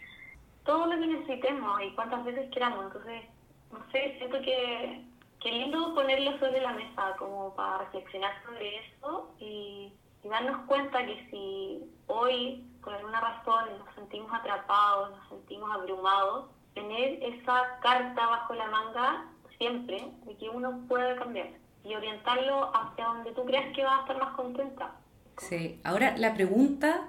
todo 0.64 0.87
lo 0.87 0.99
que 0.99 1.07
necesitemos 1.07 1.81
y 1.83 1.90
cuantas 1.90 2.25
veces 2.25 2.50
queramos. 2.52 2.87
Entonces, 2.87 3.23
no 3.71 3.78
sé, 3.93 4.16
siento 4.19 4.40
que, 4.40 5.05
que 5.40 5.52
lindo 5.52 5.95
ponerlo 5.95 6.38
sobre 6.38 6.61
la 6.61 6.73
mesa 6.73 7.14
como 7.19 7.55
para 7.55 7.78
reflexionar 7.78 8.33
sobre 8.45 8.78
eso 8.78 9.31
y, 9.38 9.93
y 10.25 10.28
darnos 10.28 10.66
cuenta 10.66 11.05
que 11.05 11.28
si 11.31 11.83
hoy 12.07 12.64
por 12.83 12.95
alguna 12.95 13.21
razón 13.21 13.78
nos 13.78 13.95
sentimos 13.95 14.33
atrapados, 14.33 15.11
nos 15.11 15.28
sentimos 15.28 15.71
abrumados, 15.73 16.47
tener 16.75 17.23
esa 17.23 17.78
carta 17.81 18.26
bajo 18.26 18.55
la 18.55 18.66
manga 18.66 19.26
siempre 19.58 20.08
de 20.25 20.36
que 20.36 20.48
uno 20.48 20.80
puede 20.88 21.16
cambiar 21.16 21.48
y 21.84 21.94
orientarlo 21.94 22.70
hacia 22.75 23.04
donde 23.04 23.32
tú 23.32 23.44
creas 23.44 23.75
que 23.75 23.84
va 23.84 23.98
a 23.98 24.00
estar 24.00 24.18
más 24.18 24.34
contenta. 24.34 24.92
Sí, 25.38 25.80
ahora 25.84 26.16
la 26.16 26.34
pregunta 26.34 27.06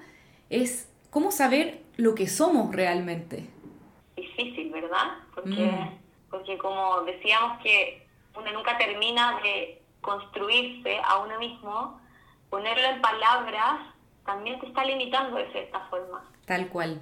es, 0.49 0.91
¿cómo 1.09 1.31
saber 1.31 1.81
lo 1.95 2.13
que 2.13 2.27
somos 2.27 2.73
realmente? 2.75 3.49
Difícil, 4.15 4.71
¿verdad? 4.71 5.17
Porque, 5.33 5.49
mm. 5.49 5.97
porque 6.29 6.57
como 6.57 7.01
decíamos 7.01 7.61
que 7.63 8.05
uno 8.35 8.51
nunca 8.51 8.77
termina 8.77 9.39
de 9.41 9.81
construirse 10.01 10.99
a 11.03 11.19
uno 11.19 11.39
mismo, 11.39 11.99
ponerlo 12.49 12.87
en 12.87 13.01
palabras 13.01 13.79
también 14.25 14.59
te 14.59 14.67
está 14.67 14.83
limitando 14.83 15.37
de 15.37 15.51
cierta 15.51 15.79
forma. 15.89 16.23
Tal 16.45 16.67
cual. 16.67 17.01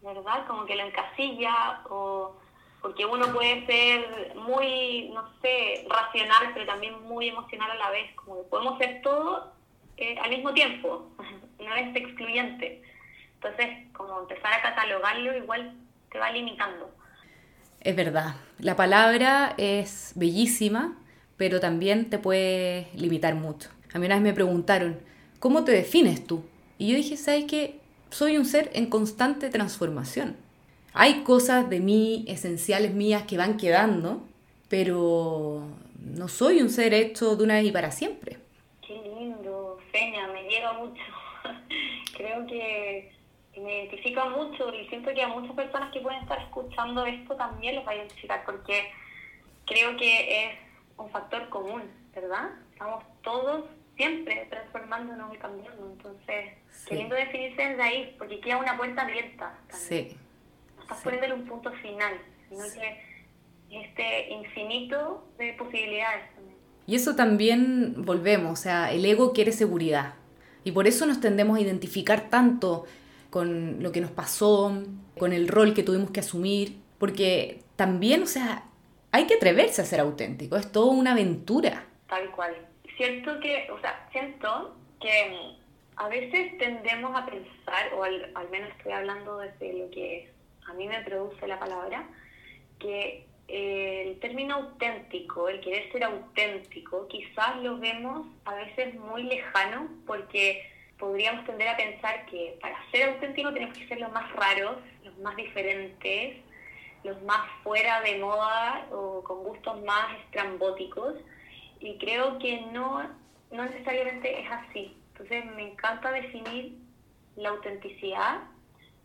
¿Verdad? 0.00 0.46
Como 0.46 0.64
que 0.64 0.76
lo 0.76 0.84
encasilla 0.84 1.82
o 1.90 2.36
porque 2.82 3.06
uno 3.06 3.32
puede 3.32 3.64
ser 3.64 4.34
muy, 4.34 5.08
no 5.14 5.24
sé, 5.40 5.86
racional, 5.88 6.50
pero 6.52 6.66
también 6.66 7.00
muy 7.04 7.28
emocional 7.28 7.70
a 7.70 7.76
la 7.76 7.90
vez, 7.90 8.12
como 8.16 8.42
que 8.42 8.48
podemos 8.48 8.78
ser 8.78 9.00
todo 9.02 9.52
eh, 9.96 10.16
al 10.20 10.30
mismo 10.30 10.52
tiempo, 10.52 11.08
no 11.60 11.74
es 11.76 11.96
excluyente. 11.96 12.82
Entonces, 13.34 13.68
como 13.92 14.20
empezar 14.20 14.52
a 14.52 14.62
catalogarlo 14.62 15.36
igual 15.36 15.74
te 16.10 16.18
va 16.18 16.30
limitando. 16.30 16.90
Es 17.80 17.96
verdad, 17.96 18.34
la 18.58 18.76
palabra 18.76 19.54
es 19.56 20.12
bellísima, 20.16 20.96
pero 21.36 21.60
también 21.60 22.10
te 22.10 22.18
puede 22.18 22.88
limitar 22.94 23.34
mucho. 23.34 23.70
A 23.94 23.98
mí 23.98 24.06
una 24.06 24.16
vez 24.16 24.22
me 24.22 24.32
preguntaron, 24.32 25.00
¿cómo 25.38 25.64
te 25.64 25.72
defines 25.72 26.26
tú? 26.26 26.44
Y 26.78 26.90
yo 26.90 26.96
dije, 26.96 27.16
¿sabes 27.16 27.44
qué? 27.46 27.80
Soy 28.10 28.36
un 28.36 28.44
ser 28.44 28.70
en 28.74 28.86
constante 28.86 29.50
transformación. 29.50 30.36
Hay 30.94 31.22
cosas 31.24 31.70
de 31.70 31.80
mí, 31.80 32.24
esenciales 32.28 32.92
mías, 32.92 33.22
que 33.22 33.38
van 33.38 33.56
quedando, 33.56 34.22
pero 34.68 35.66
no 35.98 36.28
soy 36.28 36.60
un 36.60 36.68
ser 36.68 36.92
hecho 36.92 37.34
de 37.34 37.44
una 37.44 37.54
vez 37.54 37.64
y 37.64 37.72
para 37.72 37.90
siempre. 37.90 38.38
Qué 38.86 39.00
lindo, 39.02 39.78
Feña, 39.90 40.28
me 40.28 40.42
llega 40.42 40.74
mucho. 40.74 41.02
Creo 42.16 42.46
que 42.46 43.10
me 43.56 43.84
identifica 43.84 44.28
mucho 44.28 44.72
y 44.74 44.86
siento 44.88 45.14
que 45.14 45.22
a 45.22 45.28
muchas 45.28 45.54
personas 45.56 45.92
que 45.92 46.00
pueden 46.00 46.22
estar 46.22 46.38
escuchando 46.40 47.06
esto 47.06 47.36
también 47.36 47.76
los 47.76 47.86
va 47.86 47.92
a 47.92 47.96
identificar 47.96 48.42
porque 48.46 48.90
creo 49.66 49.94
que 49.98 50.44
es 50.44 50.58
un 50.96 51.10
factor 51.10 51.48
común, 51.50 51.82
¿verdad? 52.14 52.50
Estamos 52.72 53.04
todos 53.22 53.66
siempre 53.96 54.46
transformándonos 54.48 55.34
y 55.34 55.38
cambiando, 55.38 55.86
entonces 55.92 56.54
queriendo 56.86 57.14
definirse 57.14 57.68
desde 57.68 57.82
ahí, 57.82 58.14
porque 58.18 58.40
queda 58.40 58.56
una 58.56 58.76
puerta 58.76 59.02
abierta. 59.02 59.58
Sí 59.68 60.16
estás 60.92 61.04
poniéndole 61.04 61.34
un 61.34 61.46
punto 61.46 61.72
final, 61.72 62.14
sino 62.48 62.64
que 62.74 63.12
este 63.70 64.30
infinito 64.30 65.26
de 65.38 65.54
posibilidades 65.54 66.24
Y 66.86 66.94
eso 66.94 67.16
también 67.16 68.04
volvemos, 68.04 68.52
o 68.52 68.62
sea, 68.62 68.92
el 68.92 69.04
ego 69.04 69.32
quiere 69.32 69.52
seguridad. 69.52 70.14
Y 70.64 70.72
por 70.72 70.86
eso 70.86 71.06
nos 71.06 71.20
tendemos 71.20 71.56
a 71.56 71.60
identificar 71.60 72.28
tanto 72.28 72.84
con 73.30 73.82
lo 73.82 73.92
que 73.92 74.00
nos 74.00 74.10
pasó, 74.10 74.82
con 75.18 75.32
el 75.32 75.48
rol 75.48 75.74
que 75.74 75.82
tuvimos 75.82 76.10
que 76.10 76.20
asumir, 76.20 76.76
porque 76.98 77.62
también, 77.76 78.22
o 78.22 78.26
sea, 78.26 78.64
hay 79.10 79.26
que 79.26 79.34
atreverse 79.34 79.80
a 79.82 79.86
ser 79.86 80.00
auténtico, 80.00 80.56
es 80.56 80.70
toda 80.70 80.92
una 80.92 81.12
aventura. 81.12 81.86
Tal 82.08 82.30
cual. 82.32 82.54
Cierto 82.96 83.40
que, 83.40 83.68
o 83.70 83.80
sea, 83.80 84.06
siento 84.12 84.76
que 85.00 85.56
a 85.96 86.08
veces 86.08 86.58
tendemos 86.58 87.16
a 87.16 87.24
pensar, 87.24 87.94
o 87.96 88.04
al, 88.04 88.30
al 88.34 88.48
menos 88.50 88.70
estoy 88.76 88.92
hablando 88.92 89.38
desde 89.38 89.72
lo 89.72 89.90
que 89.90 90.18
es 90.18 90.30
a 90.68 90.72
mí 90.74 90.86
me 90.86 91.00
produce 91.02 91.46
la 91.46 91.58
palabra, 91.58 92.06
que 92.78 93.26
eh, 93.48 94.04
el 94.08 94.20
término 94.20 94.54
auténtico, 94.54 95.48
el 95.48 95.60
querer 95.60 95.90
ser 95.92 96.04
auténtico, 96.04 97.06
quizás 97.08 97.56
lo 97.62 97.78
vemos 97.78 98.26
a 98.44 98.54
veces 98.54 98.94
muy 98.94 99.24
lejano 99.24 99.88
porque 100.06 100.66
podríamos 100.98 101.44
tender 101.44 101.68
a 101.68 101.76
pensar 101.76 102.26
que 102.26 102.56
para 102.60 102.76
ser 102.90 103.10
auténtico 103.10 103.52
tenemos 103.52 103.76
que 103.76 103.88
ser 103.88 104.00
los 104.00 104.12
más 104.12 104.30
raros, 104.32 104.78
los 105.04 105.18
más 105.18 105.36
diferentes, 105.36 106.36
los 107.04 107.20
más 107.22 107.40
fuera 107.62 108.00
de 108.02 108.18
moda 108.18 108.86
o 108.92 109.22
con 109.24 109.42
gustos 109.42 109.82
más 109.82 110.16
estrambóticos. 110.20 111.16
Y 111.80 111.98
creo 111.98 112.38
que 112.38 112.60
no, 112.72 113.02
no 113.50 113.64
necesariamente 113.64 114.40
es 114.40 114.50
así. 114.50 114.96
Entonces 115.12 115.44
me 115.56 115.72
encanta 115.72 116.12
definir 116.12 116.78
la 117.36 117.50
autenticidad 117.50 118.42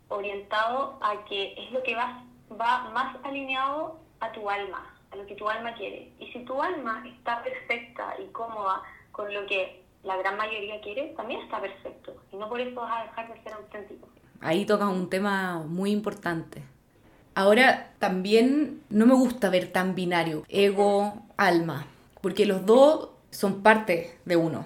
orientado 0.10 0.98
a 1.02 1.26
que 1.26 1.54
es 1.58 1.72
lo 1.72 1.84
que 1.84 1.96
va, 1.96 2.24
va 2.60 2.90
más 2.92 3.16
alineado 3.24 4.00
a 4.20 4.32
tu 4.32 4.50
alma, 4.50 4.96
a 5.12 5.16
lo 5.16 5.26
que 5.26 5.36
tu 5.36 5.48
alma 5.50 5.74
quiere. 5.76 6.12
Y 6.20 6.32
si 6.32 6.40
tu 6.46 6.62
alma 6.62 7.04
está 7.08 7.44
perfecta 7.44 8.16
y 8.20 8.28
cómoda 8.32 8.82
con 9.12 9.34
lo 9.34 9.46
que 9.46 9.84
la 10.04 10.16
gran 10.18 10.38
mayoría 10.38 10.80
quiere, 10.82 11.14
también 11.18 11.42
está 11.42 11.60
perfecto. 11.60 12.16
Y 12.32 12.38
no 12.38 12.48
por 12.50 12.60
eso 12.60 12.80
vas 12.80 13.02
a 13.02 13.04
dejar 13.04 13.34
de 13.34 13.44
ser 13.44 13.54
auténtico. 13.54 14.08
Ahí 14.42 14.66
toca 14.66 14.88
un 14.88 15.10
tema 15.10 15.64
muy 15.68 15.92
importante. 15.92 16.64
Ahora, 17.36 17.94
también 18.00 18.82
no 18.90 19.06
me 19.06 19.14
gusta 19.14 19.50
ver 19.50 19.72
tan 19.72 19.94
binario, 19.94 20.44
ego, 20.50 21.22
alma, 21.38 21.86
porque 22.22 22.46
los 22.46 22.66
dos 22.66 23.10
son 23.30 23.62
parte 23.62 24.18
de 24.26 24.36
uno. 24.36 24.66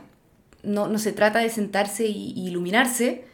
No, 0.64 0.88
no 0.88 1.00
se 1.00 1.12
trata 1.12 1.40
de 1.40 1.50
sentarse 1.50 2.06
y 2.06 2.34
iluminarse, 2.48 3.26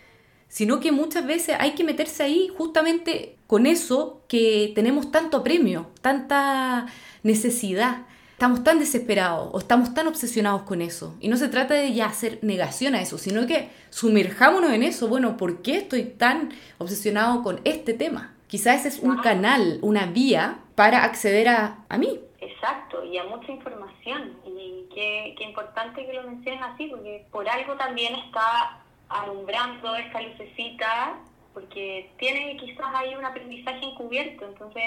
sino 0.48 0.80
que 0.80 0.92
muchas 0.92 1.26
veces 1.26 1.56
hay 1.60 1.72
que 1.72 1.84
meterse 1.84 2.24
ahí 2.24 2.50
justamente 2.58 3.38
con 3.48 3.66
eso 3.66 4.22
que 4.28 4.72
tenemos 4.76 5.12
tanto 5.12 5.44
premio, 5.44 5.88
tanta 6.02 6.88
necesidad. 7.24 8.06
Estamos 8.32 8.64
tan 8.64 8.78
desesperados 8.78 9.50
o 9.52 9.58
estamos 9.58 9.94
tan 9.94 10.08
obsesionados 10.08 10.62
con 10.64 10.82
eso. 10.82 11.16
Y 11.20 11.28
no 11.28 11.38
se 11.38 11.50
trata 11.50 11.74
de 11.74 11.94
ya 11.94 12.06
hacer 12.06 12.40
negación 12.44 12.94
a 12.94 13.02
eso, 13.02 13.18
sino 13.18 13.48
que 13.48 13.70
sumerjámonos 13.90 14.72
en 14.72 14.84
eso. 14.84 15.08
Bueno, 15.08 15.38
¿por 15.38 15.64
qué 15.64 15.78
estoy 15.78 16.04
tan 16.04 16.54
obsesionado 16.78 17.42
con 17.42 17.60
este 17.64 17.94
tema? 17.94 18.36
Quizás 18.48 18.82
ese 18.86 18.90
es 18.90 19.00
un 19.00 19.18
canal, 19.18 19.80
una 19.82 20.06
vía 20.06 20.60
para 20.76 21.04
acceder 21.04 21.50
a, 21.50 21.80
a 21.90 21.98
mí. 21.98 22.20
Exacto, 22.40 23.04
y 23.04 23.18
a 23.18 23.24
mucha 23.24 23.52
información. 23.52 24.38
Y 24.46 24.86
qué, 24.94 25.34
qué 25.38 25.44
importante 25.44 26.06
que 26.06 26.14
lo 26.14 26.24
menciones 26.24 26.62
así, 26.62 26.88
porque 26.88 27.26
por 27.32 27.50
algo 27.50 27.76
también 27.76 28.16
está 28.16 28.84
alumbrando 29.10 29.96
esta 29.96 30.22
lucecita, 30.22 31.20
porque 31.54 32.12
tiene 32.18 32.58
quizás 32.58 32.86
ahí 32.94 33.16
un 33.16 33.26
aprendizaje 33.26 33.84
encubierto, 33.84 34.46
entonces, 34.46 34.84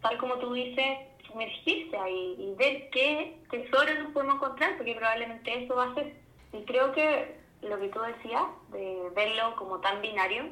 tal 0.00 0.16
como 0.18 0.36
tú 0.36 0.52
dices, 0.54 0.98
sumergirse 1.26 1.96
ahí 1.96 2.36
y 2.38 2.54
ver 2.56 2.90
qué 2.90 3.36
tesoro 3.50 3.94
nos 4.02 4.12
podemos 4.12 4.36
encontrar, 4.36 4.76
porque 4.76 4.94
probablemente 4.94 5.64
eso 5.64 5.76
va 5.76 5.90
a 5.90 5.94
ser. 5.94 6.14
Y 6.52 6.62
creo 6.64 6.92
que 6.92 7.36
lo 7.62 7.78
que 7.78 7.88
tú 7.88 8.00
decías, 8.00 8.42
de 8.70 9.10
verlo 9.14 9.54
como 9.56 9.80
tan 9.80 10.00
binario, 10.00 10.44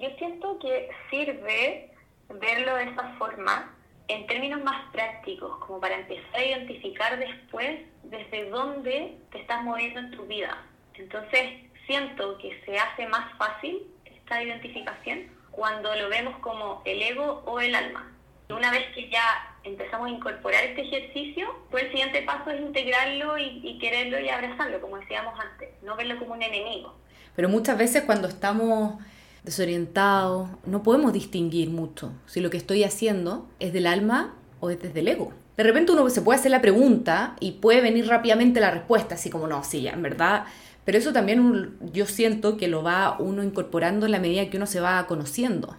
yo 0.00 0.08
siento 0.18 0.58
que 0.58 0.88
sirve 1.10 1.90
verlo 2.28 2.74
de 2.76 2.84
esa 2.84 3.14
forma 3.18 3.74
en 4.08 4.26
términos 4.26 4.62
más 4.64 4.90
prácticos, 4.90 5.56
como 5.58 5.80
para 5.80 5.96
empezar 6.00 6.34
a 6.34 6.44
identificar 6.44 7.18
después 7.18 7.80
desde 8.02 8.50
dónde 8.50 9.18
te 9.30 9.40
estás 9.40 9.62
moviendo 9.62 10.00
en 10.00 10.10
tu 10.10 10.26
vida. 10.26 10.64
Entonces, 10.94 11.69
siento 11.90 12.38
que 12.38 12.56
se 12.64 12.78
hace 12.78 13.08
más 13.08 13.36
fácil 13.36 13.82
esta 14.04 14.40
identificación 14.40 15.22
cuando 15.50 15.92
lo 15.96 16.08
vemos 16.08 16.36
como 16.38 16.82
el 16.84 17.02
ego 17.02 17.42
o 17.46 17.58
el 17.58 17.74
alma. 17.74 18.12
Una 18.48 18.70
vez 18.70 18.84
que 18.94 19.10
ya 19.10 19.24
empezamos 19.64 20.06
a 20.06 20.10
incorporar 20.10 20.62
este 20.62 20.82
ejercicio, 20.82 21.48
pues 21.68 21.84
el 21.84 21.90
siguiente 21.90 22.22
paso 22.22 22.50
es 22.50 22.60
integrarlo 22.60 23.36
y, 23.38 23.76
quererlo 23.80 24.20
y 24.20 24.28
abrazarlo, 24.28 24.80
como 24.80 24.98
decíamos 24.98 25.34
antes, 25.40 25.70
no 25.82 25.96
verlo 25.96 26.16
como 26.20 26.34
un 26.34 26.42
enemigo. 26.44 26.94
Pero 27.34 27.48
muchas 27.48 27.76
veces 27.76 28.04
cuando 28.04 28.28
estamos 28.28 29.02
desorientados, 29.42 30.48
no 30.66 30.84
podemos 30.84 31.12
distinguir 31.12 31.70
mucho 31.70 32.12
si 32.26 32.40
lo 32.40 32.50
que 32.50 32.56
estoy 32.56 32.84
haciendo 32.84 33.48
es 33.58 33.72
del 33.72 33.88
alma 33.88 34.36
o 34.60 34.70
es 34.70 34.80
desde 34.80 35.00
el 35.00 35.08
ego. 35.08 35.32
De 35.56 35.64
repente 35.64 35.90
uno 35.90 36.08
se 36.08 36.22
puede 36.22 36.38
hacer 36.38 36.52
la 36.52 36.60
pregunta 36.60 37.34
y 37.40 37.52
puede 37.52 37.80
venir 37.80 38.06
rápidamente 38.06 38.60
la 38.60 38.70
respuesta, 38.70 39.16
así 39.16 39.28
como, 39.28 39.48
no, 39.48 39.64
sí, 39.64 39.82
ya, 39.82 39.90
en 39.90 40.02
verdad 40.02 40.44
pero 40.90 40.98
eso 40.98 41.12
también 41.12 41.78
yo 41.92 42.04
siento 42.04 42.56
que 42.56 42.66
lo 42.66 42.82
va 42.82 43.14
uno 43.20 43.44
incorporando 43.44 44.06
en 44.06 44.10
la 44.10 44.18
medida 44.18 44.50
que 44.50 44.56
uno 44.56 44.66
se 44.66 44.80
va 44.80 45.06
conociendo. 45.06 45.76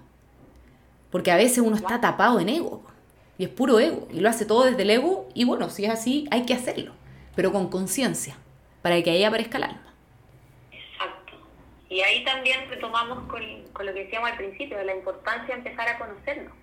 Porque 1.10 1.32
a 1.32 1.36
veces 1.36 1.58
uno 1.58 1.76
está 1.76 2.00
tapado 2.00 2.40
en 2.40 2.48
ego. 2.48 2.82
Y 3.38 3.44
es 3.44 3.50
puro 3.50 3.82
ego. 3.82 4.08
Y 4.14 4.22
lo 4.22 4.30
hace 4.30 4.46
todo 4.46 4.64
desde 4.64 4.84
el 4.84 4.90
ego. 4.90 5.28
Y 5.34 5.44
bueno, 5.44 5.70
si 5.70 5.84
es 5.84 5.92
así, 5.92 6.30
hay 6.32 6.46
que 6.46 6.54
hacerlo. 6.54 6.94
pero 7.36 7.52
con 7.52 7.70
conciencia, 7.70 8.38
para 8.82 9.04
que 9.04 9.12
ahí 9.12 9.26
aparezca 9.26 9.58
el 9.58 9.66
alma. 9.66 9.94
Exacto. 10.72 11.34
Y 11.90 12.00
ahí 12.00 12.24
también 12.24 12.70
retomamos 12.70 13.28
con, 13.28 13.42
lo 13.86 13.94
que 13.94 14.06
decíamos 14.06 14.32
al 14.32 14.38
principio, 14.38 14.82
la 14.82 14.96
importancia 14.96 15.54
de 15.54 15.60
empezar 15.60 15.90
a 15.90 16.00
conocernos, 16.00 16.54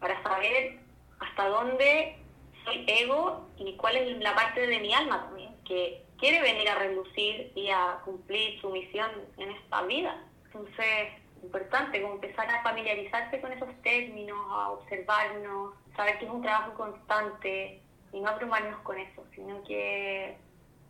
para 0.00 0.22
saber 0.22 0.78
hasta 1.18 1.46
dónde 1.46 2.16
soy 2.64 2.86
ego 2.86 3.50
y 3.58 3.74
cuál 3.74 3.96
es 3.96 4.16
la 4.20 4.34
parte 4.34 4.66
de 4.66 4.80
mi 4.80 4.94
alma 4.94 5.26
también, 5.26 5.50
que 5.66 6.05
quiere 6.18 6.40
venir 6.40 6.68
a 6.68 6.76
relucir 6.76 7.52
y 7.54 7.70
a 7.70 7.98
cumplir 8.04 8.60
su 8.60 8.70
misión 8.70 9.10
en 9.38 9.50
esta 9.50 9.82
vida. 9.82 10.22
Entonces, 10.46 11.12
importante 11.42 12.00
como 12.02 12.14
empezar 12.14 12.48
a 12.48 12.62
familiarizarse 12.62 13.40
con 13.40 13.52
esos 13.52 13.68
términos, 13.82 14.38
a 14.50 14.70
observarnos, 14.70 15.74
saber 15.96 16.18
que 16.18 16.26
es 16.26 16.30
un 16.30 16.42
trabajo 16.42 16.74
constante 16.74 17.80
y 18.12 18.20
no 18.20 18.28
abrumarnos 18.28 18.80
con 18.80 18.98
eso, 18.98 19.24
sino 19.34 19.62
que 19.64 20.36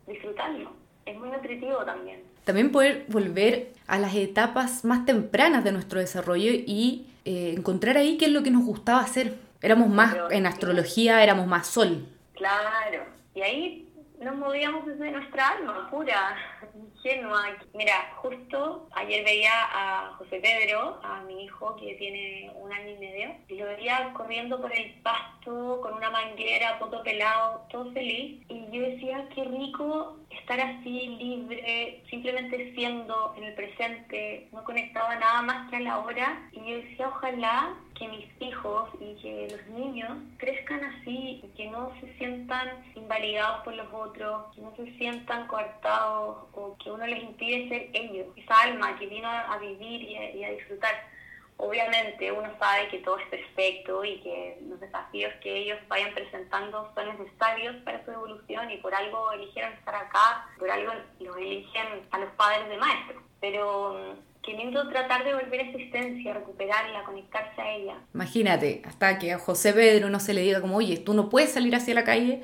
disfrutarlo. 0.07 0.71
Es 1.05 1.17
muy 1.17 1.29
nutritivo 1.29 1.85
también. 1.85 2.23
También 2.43 2.71
poder 2.71 3.05
volver 3.07 3.73
a 3.87 3.97
las 3.99 4.15
etapas 4.15 4.85
más 4.85 5.05
tempranas 5.05 5.63
de 5.63 5.71
nuestro 5.71 5.99
desarrollo 5.99 6.51
y 6.51 7.07
eh, 7.25 7.53
encontrar 7.57 7.97
ahí 7.97 8.17
qué 8.17 8.25
es 8.25 8.31
lo 8.31 8.43
que 8.43 8.51
nos 8.51 8.65
gustaba 8.65 9.01
hacer. 9.01 9.35
Éramos 9.61 9.89
más, 9.89 10.15
en 10.31 10.45
astrología 10.45 11.23
éramos 11.23 11.47
más 11.47 11.67
sol. 11.67 12.05
Claro, 12.33 13.03
y 13.33 13.41
ahí 13.41 13.86
nos 14.27 14.35
movíamos 14.35 14.85
desde 14.85 15.09
nuestra 15.09 15.51
alma 15.51 15.89
pura, 15.89 16.35
ingenua. 16.75 17.43
Mira, 17.73 18.11
justo 18.17 18.89
ayer 18.91 19.23
veía 19.23 19.53
a 19.53 20.15
José 20.17 20.41
Pedro, 20.41 20.99
a 21.01 21.21
mi 21.21 21.45
hijo 21.45 21.77
que 21.77 21.95
tiene 21.95 22.51
un 22.55 22.71
año 22.73 22.89
y 22.89 22.97
medio, 22.97 23.35
y 23.47 23.55
lo 23.55 23.67
veía 23.67 24.11
corriendo 24.13 24.61
por 24.61 24.75
el 24.75 24.95
pasto 25.01 25.79
con 25.81 25.93
una 25.93 26.09
manguera, 26.09 26.77
todo 26.77 27.03
pelado, 27.03 27.65
todo 27.71 27.89
feliz. 27.93 28.43
Y 28.49 28.65
yo 28.69 28.81
decía, 28.81 29.29
qué 29.33 29.45
rico 29.45 30.17
estar 30.29 30.59
así, 30.59 31.07
libre, 31.07 32.03
simplemente 32.09 32.73
siendo 32.75 33.33
en 33.37 33.45
el 33.45 33.53
presente, 33.53 34.49
no 34.51 34.61
conectado 34.65 35.07
a 35.07 35.15
nada 35.15 35.41
más 35.41 35.69
que 35.69 35.77
a 35.77 35.79
la 35.79 35.99
hora. 35.99 36.49
Y 36.51 36.69
yo 36.69 36.75
decía, 36.81 37.07
ojalá 37.07 37.75
que 37.97 38.07
mis 38.07 38.25
hijos 38.39 38.89
y 38.99 39.15
que 39.15 39.47
los 39.51 39.65
niños 39.67 40.11
crezcan 40.37 40.83
así 40.83 41.43
que 41.55 41.67
no 41.67 41.91
se 41.99 42.13
sientan 42.17 42.83
invalidados 42.95 43.63
por 43.63 43.73
los 43.73 43.87
otros, 43.91 44.53
que 44.53 44.61
no 44.61 44.75
se 44.75 44.85
sientan 44.97 45.47
coartados 45.47 46.45
o 46.53 46.77
que 46.77 46.91
uno 46.91 47.05
les 47.07 47.23
impide 47.23 47.69
ser 47.69 47.89
ellos, 47.93 48.27
esa 48.35 48.61
alma 48.61 48.97
que 48.97 49.07
vino 49.07 49.27
a 49.27 49.57
vivir 49.57 50.01
y 50.03 50.43
a, 50.43 50.51
disfrutar. 50.51 50.95
Obviamente 51.59 52.31
uno 52.31 52.49
sabe 52.59 52.87
que 52.89 52.99
todo 52.99 53.17
es 53.17 53.27
perfecto 53.29 54.05
y 54.05 54.19
que 54.21 54.59
los 54.69 54.79
desafíos 54.79 55.33
que 55.41 55.57
ellos 55.57 55.79
vayan 55.87 56.13
presentando 56.13 56.91
son 56.93 57.17
necesarios 57.17 57.75
para 57.77 58.05
su 58.05 58.11
evolución 58.11 58.69
y 58.69 58.77
por 58.77 58.93
algo 58.93 59.31
eligieron 59.31 59.73
estar 59.73 59.95
acá, 59.95 60.47
por 60.59 60.69
algo 60.69 60.93
los 61.19 61.37
eligen 61.37 62.07
a 62.11 62.19
los 62.19 62.29
padres 62.33 62.69
de 62.69 62.77
maestros. 62.77 63.23
Pero 63.41 64.15
queriendo 64.47 64.87
tratar 64.87 65.25
de 65.25 65.33
volver 65.33 65.59
a 65.59 65.63
existencia, 65.63 66.33
recuperarla, 66.33 67.03
conectarse 67.03 67.61
a 67.61 67.75
ella. 67.75 67.95
Imagínate, 68.13 68.81
hasta 68.85 69.19
que 69.19 69.33
a 69.33 69.39
José 69.39 69.73
Pedro 69.73 70.09
no 70.09 70.21
se 70.21 70.33
le 70.33 70.41
diga 70.41 70.61
como, 70.61 70.77
oye, 70.77 70.95
tú 70.95 71.13
no 71.13 71.27
puedes 71.27 71.51
salir 71.51 71.75
hacia 71.75 71.93
la 71.93 72.05
calle. 72.05 72.43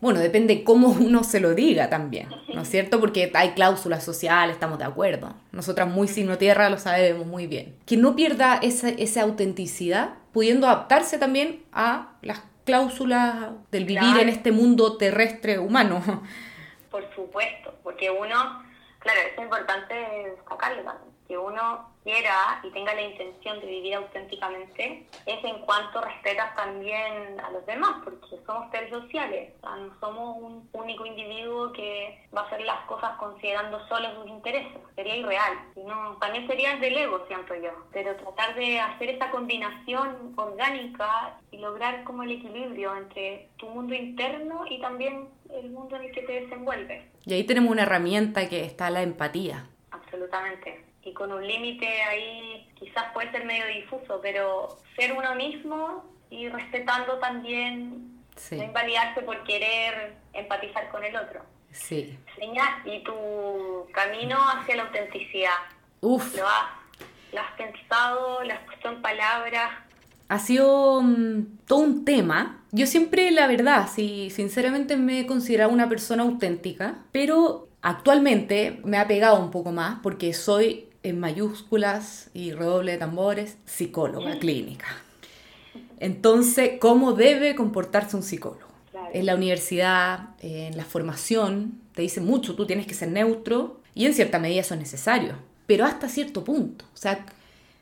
Bueno, 0.00 0.18
depende 0.18 0.64
cómo 0.64 0.88
uno 0.88 1.22
se 1.22 1.38
lo 1.38 1.54
diga 1.54 1.88
también, 1.88 2.28
¿no 2.52 2.62
es 2.62 2.68
cierto? 2.68 2.98
Porque 2.98 3.30
hay 3.34 3.50
cláusulas 3.50 4.04
sociales, 4.04 4.54
estamos 4.54 4.80
de 4.80 4.86
acuerdo. 4.86 5.32
Nosotras 5.52 5.88
muy 5.88 6.08
signo 6.08 6.38
tierra 6.38 6.70
lo 6.70 6.78
sabemos 6.78 7.24
muy 7.24 7.46
bien. 7.46 7.76
Que 7.86 7.96
no 7.96 8.16
pierda 8.16 8.58
esa, 8.60 8.88
esa 8.88 9.22
autenticidad, 9.22 10.14
pudiendo 10.32 10.66
adaptarse 10.66 11.18
también 11.18 11.62
a 11.72 12.16
las 12.20 12.42
cláusulas 12.64 13.50
del 13.70 13.84
vivir 13.84 14.18
en 14.20 14.28
este 14.28 14.50
mundo 14.50 14.96
terrestre 14.96 15.60
humano. 15.60 16.02
Por 16.90 17.04
supuesto, 17.14 17.74
porque 17.84 18.10
uno, 18.10 18.64
claro, 18.98 19.20
es 19.32 19.40
importante 19.40 19.94
destacarlo 20.34 20.82
también 20.82 21.17
que 21.28 21.36
uno 21.36 21.90
quiera 22.02 22.60
y 22.62 22.70
tenga 22.70 22.94
la 22.94 23.02
intención 23.02 23.60
de 23.60 23.66
vivir 23.66 23.94
auténticamente 23.94 25.06
es 25.26 25.44
en 25.44 25.58
cuanto 25.60 26.00
respetas 26.00 26.56
también 26.56 27.38
a 27.38 27.50
los 27.50 27.66
demás, 27.66 28.00
porque 28.02 28.38
somos 28.46 28.70
seres 28.70 28.88
sociales, 28.88 29.52
no 29.62 29.92
somos 30.00 30.38
un 30.38 30.68
único 30.72 31.04
individuo 31.04 31.70
que 31.74 32.26
va 32.34 32.40
a 32.40 32.46
hacer 32.46 32.62
las 32.62 32.80
cosas 32.86 33.10
considerando 33.18 33.86
solo 33.88 34.08
sus 34.14 34.26
intereses, 34.26 34.78
sería 34.96 35.16
irreal, 35.16 35.58
no, 35.76 36.16
también 36.16 36.46
sería 36.46 36.76
del 36.76 36.96
ego, 36.96 37.22
siento 37.26 37.54
yo, 37.56 37.72
pero 37.92 38.16
tratar 38.16 38.54
de 38.54 38.80
hacer 38.80 39.10
esa 39.10 39.30
combinación 39.30 40.32
orgánica 40.36 41.38
y 41.50 41.58
lograr 41.58 42.04
como 42.04 42.22
el 42.22 42.32
equilibrio 42.32 42.96
entre 42.96 43.50
tu 43.58 43.68
mundo 43.68 43.94
interno 43.94 44.64
y 44.66 44.80
también 44.80 45.28
el 45.52 45.70
mundo 45.70 45.96
en 45.96 46.04
el 46.04 46.12
que 46.12 46.22
te 46.22 46.40
desenvuelves. 46.40 47.04
Y 47.26 47.34
ahí 47.34 47.44
tenemos 47.44 47.70
una 47.70 47.82
herramienta 47.82 48.48
que 48.48 48.64
está 48.64 48.88
la 48.88 49.02
empatía. 49.02 49.66
Absolutamente 49.90 50.87
y 51.08 51.14
con 51.14 51.32
un 51.32 51.46
límite 51.46 51.86
ahí 52.02 52.66
quizás 52.78 53.04
puede 53.12 53.30
ser 53.30 53.44
medio 53.44 53.66
difuso, 53.66 54.20
pero 54.22 54.78
ser 54.96 55.12
uno 55.12 55.34
mismo 55.34 56.04
y 56.30 56.48
respetando 56.48 57.18
también, 57.18 58.20
no 58.50 58.62
invalidarse 58.62 59.22
por 59.22 59.42
querer 59.44 60.14
empatizar 60.32 60.88
con 60.90 61.02
el 61.04 61.16
otro. 61.16 61.42
Sí. 61.72 62.18
Señal, 62.38 62.68
y 62.84 63.02
tu 63.02 63.86
camino 63.92 64.36
hacia 64.36 64.76
la 64.76 64.82
autenticidad. 64.84 65.58
Uf. 66.00 66.36
¿Lo 66.36 66.46
has, 67.40 67.52
pensado? 67.56 68.42
¿Lo 68.44 68.52
has 68.52 68.60
puesto 68.60 68.90
en 68.90 69.02
palabras? 69.02 69.70
Ha 70.28 70.38
sido 70.38 71.02
mm, 71.02 71.58
todo 71.66 71.80
un 71.80 72.04
tema. 72.04 72.62
Yo 72.70 72.86
siempre, 72.86 73.30
la 73.30 73.46
verdad, 73.46 73.88
sí, 73.92 74.30
sinceramente 74.30 74.96
me 74.96 75.20
he 75.20 75.26
considerado 75.26 75.70
una 75.70 75.88
persona 75.88 76.22
auténtica, 76.22 76.98
pero 77.12 77.68
actualmente 77.82 78.80
me 78.84 78.98
ha 78.98 79.06
pegado 79.06 79.40
un 79.40 79.50
poco 79.50 79.72
más 79.72 80.00
porque 80.02 80.32
soy 80.34 80.87
en 81.02 81.20
mayúsculas 81.20 82.30
y 82.34 82.52
redoble 82.52 82.92
de 82.92 82.98
tambores, 82.98 83.56
psicóloga 83.64 84.38
clínica. 84.38 84.86
Entonces, 86.00 86.72
¿cómo 86.80 87.12
debe 87.12 87.54
comportarse 87.54 88.16
un 88.16 88.22
psicólogo? 88.22 88.68
En 89.12 89.26
la 89.26 89.34
universidad, 89.34 90.30
en 90.40 90.76
la 90.76 90.84
formación, 90.84 91.80
te 91.94 92.02
dicen 92.02 92.26
mucho, 92.26 92.54
tú 92.54 92.66
tienes 92.66 92.86
que 92.86 92.94
ser 92.94 93.08
neutro 93.08 93.80
y 93.94 94.06
en 94.06 94.12
cierta 94.12 94.38
medida 94.38 94.60
eso 94.60 94.74
es 94.74 94.80
necesario, 94.80 95.34
pero 95.66 95.86
hasta 95.86 96.08
cierto 96.08 96.44
punto. 96.44 96.84
O 96.92 96.96
sea, 96.96 97.24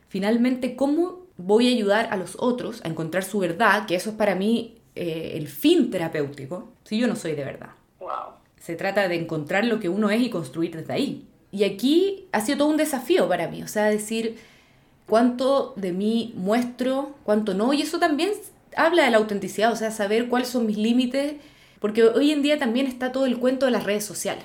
finalmente, 0.09 0.77
¿cómo 0.77 1.27
voy 1.37 1.69
a 1.69 1.75
ayudar 1.75 2.09
a 2.13 2.17
los 2.17 2.37
otros 2.39 2.81
a 2.85 2.89
encontrar 2.89 3.25
su 3.25 3.41
verdad? 3.41 3.87
Que 3.87 3.97
eso 3.97 4.11
es 4.11 4.17
para 4.17 4.37
mí 4.37 4.79
eh, 4.95 5.33
el 5.35 5.49
fin 5.49 5.91
terapéutico, 5.91 6.73
si 6.85 6.99
yo 6.99 7.09
no 7.09 7.17
soy 7.17 7.35
de 7.35 7.45
verdad. 7.45 7.71
Se 8.61 8.77
trata 8.77 9.09
de 9.09 9.17
encontrar 9.17 9.65
lo 9.65 9.79
que 9.81 9.89
uno 9.89 10.11
es 10.11 10.21
y 10.23 10.31
construir 10.31 10.77
desde 10.77 10.93
ahí. 10.93 11.27
Y 11.57 11.65
aquí 11.65 12.27
ha 12.33 12.43
sido 12.43 12.59
todo 12.59 12.69
un 12.69 12.77
desafío 12.77 13.27
para 13.31 13.49
mí, 13.49 13.63
o 13.63 13.67
sea, 13.67 13.85
decir 13.85 14.37
cuánto 15.07 15.73
de 15.77 15.91
mí 15.91 16.35
muestro, 16.37 17.15
cuánto 17.23 17.55
no, 17.55 17.73
y 17.73 17.81
eso 17.81 17.99
también 17.99 18.33
habla 18.77 19.05
de 19.05 19.11
la 19.11 19.17
autenticidad, 19.17 19.73
o 19.73 19.77
sea, 19.77 19.91
saber 19.91 20.29
cuáles 20.29 20.49
son 20.49 20.67
mis 20.67 20.77
límites, 20.77 21.37
porque 21.81 22.05
hoy 22.05 22.31
en 22.31 22.43
día 22.43 22.59
también 22.59 22.87
está 22.87 23.11
todo 23.11 23.25
el 23.25 23.39
cuento 23.39 23.65
de 23.65 23.73
las 23.73 23.85
redes 23.85 24.05
sociales, 24.05 24.45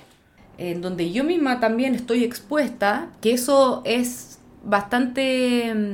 en 0.57 0.79
donde 0.79 1.11
yo 1.11 1.25
misma 1.25 1.59
también 1.59 1.95
estoy 1.95 2.23
expuesta, 2.23 3.09
que 3.19 3.33
eso 3.33 3.81
es 3.83 4.39
bastante 4.63 5.73
mm, 5.75 5.93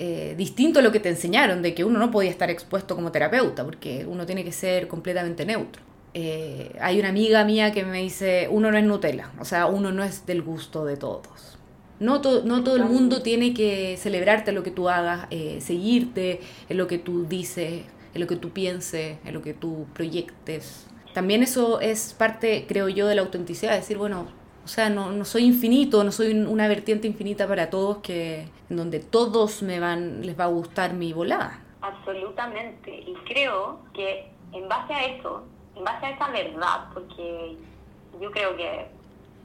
eh, 0.00 0.34
distinto 0.36 0.80
a 0.80 0.82
lo 0.82 0.90
que 0.90 0.98
te 0.98 1.10
enseñaron, 1.10 1.62
de 1.62 1.74
que 1.74 1.84
uno 1.84 2.00
no 2.00 2.10
podía 2.10 2.30
estar 2.30 2.50
expuesto 2.50 2.96
como 2.96 3.12
terapeuta, 3.12 3.62
porque 3.62 4.04
uno 4.04 4.26
tiene 4.26 4.42
que 4.42 4.50
ser 4.50 4.88
completamente 4.88 5.46
neutro. 5.46 5.80
Eh, 6.18 6.74
hay 6.80 6.98
una 6.98 7.10
amiga 7.10 7.44
mía 7.44 7.72
que 7.72 7.84
me 7.84 8.00
dice, 8.00 8.48
uno 8.50 8.70
no 8.70 8.78
es 8.78 8.84
Nutella, 8.84 9.32
o 9.38 9.44
sea, 9.44 9.66
uno 9.66 9.92
no 9.92 10.02
es 10.02 10.24
del 10.24 10.40
gusto 10.40 10.86
de 10.86 10.96
todos. 10.96 11.58
No, 12.00 12.22
no 12.22 12.64
todo 12.64 12.76
el 12.76 12.86
mundo 12.86 13.20
tiene 13.20 13.52
que 13.52 13.98
celebrarte 13.98 14.52
lo 14.52 14.62
que 14.62 14.70
tú 14.70 14.88
hagas, 14.88 15.26
eh, 15.30 15.58
seguirte 15.60 16.40
en 16.70 16.78
lo 16.78 16.86
que 16.86 16.96
tú 16.96 17.26
dices, 17.26 17.84
en 18.14 18.20
lo 18.22 18.26
que 18.26 18.36
tú 18.36 18.48
pienses, 18.48 19.18
en 19.26 19.34
lo 19.34 19.42
que 19.42 19.52
tú 19.52 19.88
proyectes. 19.92 20.86
También 21.12 21.42
eso 21.42 21.80
es 21.80 22.14
parte, 22.14 22.64
creo 22.66 22.88
yo, 22.88 23.08
de 23.08 23.14
la 23.14 23.20
autenticidad, 23.20 23.76
decir, 23.76 23.98
bueno, 23.98 24.26
o 24.64 24.68
sea, 24.68 24.88
no, 24.88 25.12
no 25.12 25.26
soy 25.26 25.44
infinito, 25.44 26.02
no 26.02 26.12
soy 26.12 26.32
una 26.32 26.66
vertiente 26.66 27.06
infinita 27.06 27.46
para 27.46 27.68
todos 27.68 27.98
que 27.98 28.48
en 28.70 28.76
donde 28.78 29.00
todos 29.00 29.62
me 29.62 29.80
van, 29.80 30.24
les 30.24 30.40
va 30.40 30.44
a 30.44 30.48
gustar 30.48 30.94
mi 30.94 31.12
volada. 31.12 31.62
Absolutamente. 31.82 32.90
Y 32.90 33.12
creo 33.26 33.80
que 33.92 34.30
en 34.52 34.66
base 34.66 34.94
a 34.94 35.04
eso, 35.04 35.44
en 35.76 35.84
base 35.84 36.06
a 36.06 36.10
esa 36.10 36.28
verdad, 36.28 36.88
porque 36.92 37.56
yo 38.20 38.30
creo 38.30 38.56
que 38.56 38.90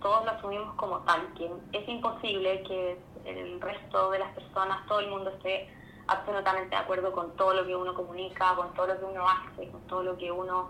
todos 0.02 0.26
lo 0.26 0.32
asumimos 0.32 0.74
como 0.76 1.00
tal, 1.00 1.22
que 1.36 1.52
es 1.74 1.88
imposible 1.88 2.64
que 2.64 2.98
el 3.26 3.62
resto 3.62 4.12
de 4.12 4.20
las 4.20 4.34
personas, 4.34 4.86
todo 4.88 5.00
el 5.02 5.10
mundo 5.10 5.30
esté 5.30 5.70
absolutamente 6.08 6.70
de 6.70 6.82
acuerdo 6.82 7.12
con 7.12 7.36
todo 7.36 7.54
lo 7.54 7.66
que 7.66 7.76
uno 7.76 7.94
comunica, 7.94 8.56
con 8.56 8.74
todo 8.74 8.88
lo 8.88 9.00
que 9.00 9.06
uno 9.06 9.26
hace, 9.28 9.70
con 9.70 9.82
todo 9.82 10.04
lo 10.04 10.18
que 10.18 10.32
uno 10.32 10.70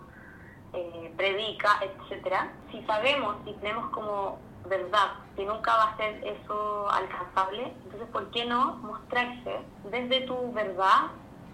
eh, 0.74 1.14
predica, 1.16 1.80
etcétera. 1.82 2.52
Si 2.72 2.82
sabemos, 2.84 3.38
si 3.46 3.54
tenemos 3.54 3.90
como 3.92 4.40
verdad 4.68 5.14
que 5.36 5.46
nunca 5.46 5.76
va 5.76 5.84
a 5.92 5.98
ser 5.98 6.28
eso 6.28 6.90
alcanzable, 6.92 7.74
entonces 7.84 8.10
¿por 8.12 8.30
qué 8.32 8.46
no 8.46 8.76
mostrarse 8.78 9.60
desde 9.90 10.22
tu 10.22 10.52
verdad 10.54 11.12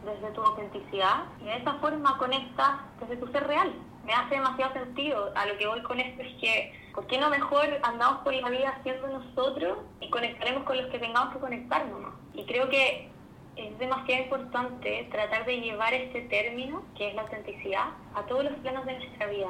desde 0.07 0.31
tu 0.31 0.41
autenticidad 0.41 1.25
y 1.41 1.45
de 1.45 1.57
esa 1.57 1.73
forma 1.75 2.17
conectas 2.17 2.79
desde 2.99 3.17
tu 3.17 3.27
ser 3.27 3.45
real. 3.47 3.73
Me 4.07 4.13
hace 4.13 4.35
demasiado 4.35 4.71
sentido. 4.71 5.33
A 5.35 5.45
lo 5.45 5.57
que 5.57 5.67
voy 5.67 5.81
con 5.81 5.99
esto 5.99 6.21
es 6.23 6.33
que, 6.35 6.71
¿por 6.95 7.05
qué 7.07 7.17
no 7.17 7.29
mejor 7.29 7.65
andamos 7.83 8.21
por 8.23 8.33
la 8.33 8.49
vida 8.49 8.79
siendo 8.81 9.05
nosotros 9.05 9.79
y 9.99 10.09
conectaremos 10.09 10.63
con 10.63 10.77
los 10.77 10.85
que 10.87 10.97
tengamos 10.97 11.33
que 11.33 11.39
conectarnos? 11.41 12.13
Y 12.33 12.45
creo 12.45 12.69
que 12.69 13.09
es 13.57 13.77
demasiado 13.79 14.23
importante 14.23 15.09
tratar 15.11 15.45
de 15.45 15.59
llevar 15.59 15.93
este 15.93 16.21
término, 16.21 16.83
que 16.95 17.09
es 17.09 17.15
la 17.15 17.23
autenticidad, 17.23 17.87
a 18.15 18.21
todos 18.27 18.45
los 18.45 18.53
planos 18.59 18.85
de 18.85 18.93
nuestra 18.97 19.27
vida. 19.27 19.49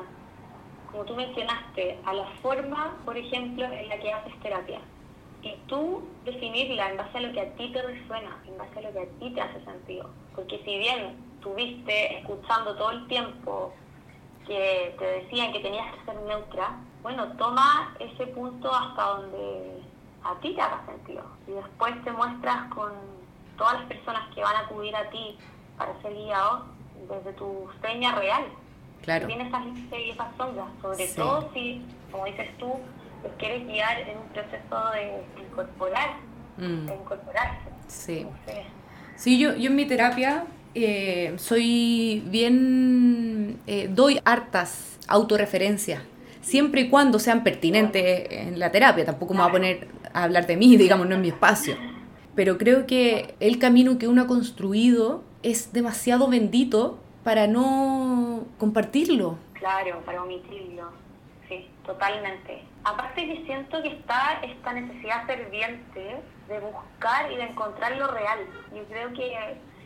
Como 0.91 1.05
tú 1.05 1.15
mencionaste, 1.15 1.99
a 2.03 2.13
la 2.13 2.25
forma, 2.41 2.97
por 3.05 3.15
ejemplo, 3.15 3.63
en 3.63 3.89
la 3.89 3.99
que 3.99 4.11
haces 4.11 4.39
terapia. 4.39 4.79
Y 5.43 5.53
tú 5.67 6.01
definirla 6.25 6.89
en 6.89 6.97
base 6.97 7.15
a 7.19 7.21
lo 7.21 7.31
que 7.31 7.41
a 7.41 7.53
ti 7.53 7.71
te 7.71 7.81
resuena, 7.83 8.41
en 8.47 8.57
base 8.57 8.79
a 8.79 8.81
lo 8.81 8.91
que 8.91 9.01
a 9.01 9.19
ti 9.19 9.29
te 9.35 9.39
hace 9.39 9.63
sentido. 9.63 10.09
Porque 10.35 10.57
si 10.65 10.79
bien 10.79 11.15
estuviste 11.35 12.17
escuchando 12.17 12.75
todo 12.75 12.89
el 12.89 13.07
tiempo 13.07 13.71
que 14.47 14.95
te 14.97 15.05
decían 15.05 15.51
que 15.51 15.59
tenías 15.59 15.93
que 15.93 16.05
ser 16.05 16.21
neutra, 16.21 16.77
bueno, 17.03 17.27
toma 17.37 17.95
ese 17.99 18.27
punto 18.27 18.73
hasta 18.73 19.03
donde 19.03 19.81
a 20.23 20.35
ti 20.39 20.53
te 20.55 20.61
haga 20.61 20.85
sentido. 20.85 21.23
Y 21.47 21.51
después 21.51 22.03
te 22.03 22.11
muestras 22.11 22.73
con 22.73 22.91
todas 23.57 23.79
las 23.79 23.83
personas 23.83 24.23
que 24.33 24.41
van 24.41 24.55
a 24.55 24.59
acudir 24.59 24.95
a 24.95 25.09
ti 25.09 25.37
para 25.77 26.01
ser 26.01 26.13
guiados 26.13 26.63
desde 27.09 27.33
tu 27.33 27.69
seña 27.81 28.15
real. 28.15 28.45
Claro. 29.03 29.27
Tienes 29.27 29.47
esas 29.47 29.65
luces 29.65 29.99
y 30.05 30.09
esas 30.09 30.35
sombras, 30.37 30.67
sobre 30.81 31.07
todo 31.09 31.49
si, 31.53 31.85
como 32.11 32.25
dices 32.25 32.57
tú, 32.57 32.73
los 33.23 33.31
quieres 33.37 33.65
guiar 33.67 33.99
en 34.01 34.17
un 34.17 34.27
proceso 34.29 34.91
de 34.91 35.23
incorporar, 35.41 36.15
mm. 36.57 36.85
de 36.87 36.95
incorporarse. 36.95 37.69
Sí. 37.87 38.27
Sí, 39.15 39.39
yo, 39.39 39.55
yo 39.55 39.69
en 39.69 39.75
mi 39.75 39.85
terapia 39.85 40.45
eh, 40.85 41.33
soy 41.37 42.23
bien, 42.27 43.59
eh, 43.67 43.89
doy 43.91 44.19
hartas 44.25 44.99
autorreferencias, 45.07 46.01
siempre 46.41 46.81
y 46.81 46.89
cuando 46.89 47.19
sean 47.19 47.43
pertinentes 47.43 48.27
en 48.29 48.59
la 48.59 48.71
terapia, 48.71 49.05
tampoco 49.05 49.33
me 49.33 49.41
voy 49.41 49.49
a 49.49 49.51
poner 49.51 49.87
a 50.13 50.23
hablar 50.23 50.47
de 50.47 50.57
mí, 50.57 50.77
digamos, 50.77 51.07
no 51.07 51.15
en 51.15 51.21
mi 51.21 51.29
espacio 51.29 51.75
pero 52.37 52.59
creo 52.59 52.85
que 52.85 53.33
el 53.39 53.57
camino 53.57 53.97
que 53.97 54.07
uno 54.07 54.21
ha 54.21 54.27
construido 54.27 55.23
es 55.41 55.73
demasiado 55.73 56.27
bendito 56.27 56.99
para 57.23 57.47
no 57.47 58.45
compartirlo. 58.59 59.39
Claro, 59.53 60.03
para 60.05 60.21
omitirlo, 60.21 60.91
sí, 61.49 61.67
totalmente. 61.83 62.61
Aparte 62.83 63.25
que 63.25 63.43
siento 63.43 63.81
que 63.81 63.87
está 63.87 64.39
esta 64.43 64.71
necesidad 64.71 65.25
ferviente 65.25 66.21
de 66.47 66.59
buscar 66.59 67.31
y 67.31 67.37
de 67.37 67.43
encontrar 67.45 67.97
lo 67.97 68.07
real. 68.07 68.37
Yo 68.75 68.83
creo 68.83 69.11
que 69.13 69.35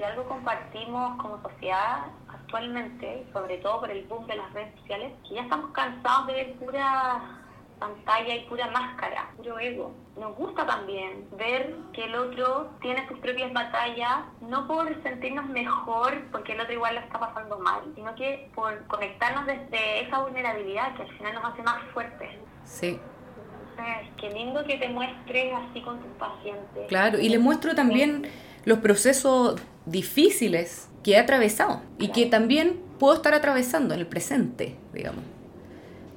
si 0.01 0.05
algo 0.05 0.23
compartimos 0.27 1.15
como 1.21 1.39
sociedad 1.43 2.07
actualmente, 2.27 3.23
sobre 3.31 3.59
todo 3.59 3.81
por 3.81 3.91
el 3.91 4.03
boom 4.05 4.25
de 4.25 4.35
las 4.35 4.51
redes 4.51 4.73
sociales, 4.79 5.13
que 5.27 5.35
ya 5.35 5.41
estamos 5.43 5.69
cansados 5.73 6.25
de 6.25 6.33
ver 6.33 6.53
pura 6.53 7.21
pantalla 7.77 8.35
y 8.35 8.45
pura 8.45 8.67
máscara, 8.71 9.29
puro 9.37 9.59
ego. 9.59 9.91
Nos 10.19 10.35
gusta 10.35 10.65
también 10.65 11.27
ver 11.37 11.75
que 11.93 12.05
el 12.05 12.15
otro 12.15 12.71
tiene 12.81 13.07
sus 13.07 13.19
propias 13.19 13.53
batallas, 13.53 14.23
no 14.41 14.67
por 14.67 14.87
sentirnos 15.03 15.45
mejor 15.49 16.19
porque 16.31 16.53
el 16.53 16.61
otro 16.61 16.73
igual 16.73 16.95
lo 16.95 17.01
está 17.01 17.19
pasando 17.19 17.59
mal, 17.59 17.81
sino 17.93 18.15
que 18.15 18.49
por 18.55 18.85
conectarnos 18.87 19.45
desde 19.45 20.07
esa 20.07 20.19
vulnerabilidad 20.19 20.95
que 20.95 21.03
al 21.03 21.17
final 21.17 21.35
nos 21.35 21.45
hace 21.45 21.61
más 21.61 21.79
fuertes. 21.93 22.29
Sí. 22.63 22.99
Qué 24.19 24.29
lindo 24.31 24.63
que 24.63 24.77
te 24.77 24.89
muestres 24.89 25.53
así 25.53 25.81
con 25.81 25.99
tus 25.99 26.11
pacientes. 26.13 26.87
Claro, 26.87 27.19
y 27.19 27.29
le 27.29 27.39
muestro 27.39 27.73
también 27.73 28.27
los 28.65 28.77
procesos 28.79 29.59
difíciles 29.85 30.87
que 31.03 31.13
he 31.13 31.17
atravesado 31.17 31.81
y 31.97 32.09
que 32.09 32.25
también 32.25 32.79
puedo 32.99 33.15
estar 33.15 33.33
atravesando 33.33 33.93
en 33.93 33.99
el 34.01 34.07
presente, 34.07 34.75
digamos 34.93 35.23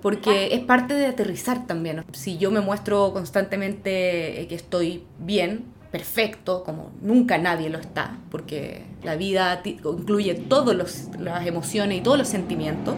porque 0.05 0.53
es 0.53 0.61
parte 0.61 0.93
de 0.93 1.07
aterrizar 1.07 1.67
también. 1.67 2.05
Si 2.13 2.37
yo 2.37 2.51
me 2.51 2.61
muestro 2.61 3.15
constantemente 3.15 4.43
eh, 4.43 4.47
que 4.49 4.55
estoy 4.55 5.03
bien, 5.19 5.65
perfecto, 5.91 6.63
como 6.63 6.91
nunca 7.01 7.39
nadie 7.39 7.71
lo 7.71 7.79
está, 7.79 8.19
porque 8.29 8.83
la 9.03 9.17
vida 9.17 9.63
incluye 9.65 10.35
todas 10.35 11.09
las 11.19 11.47
emociones 11.47 11.99
y 11.99 12.01
todos 12.03 12.19
los 12.19 12.29
sentimientos. 12.29 12.97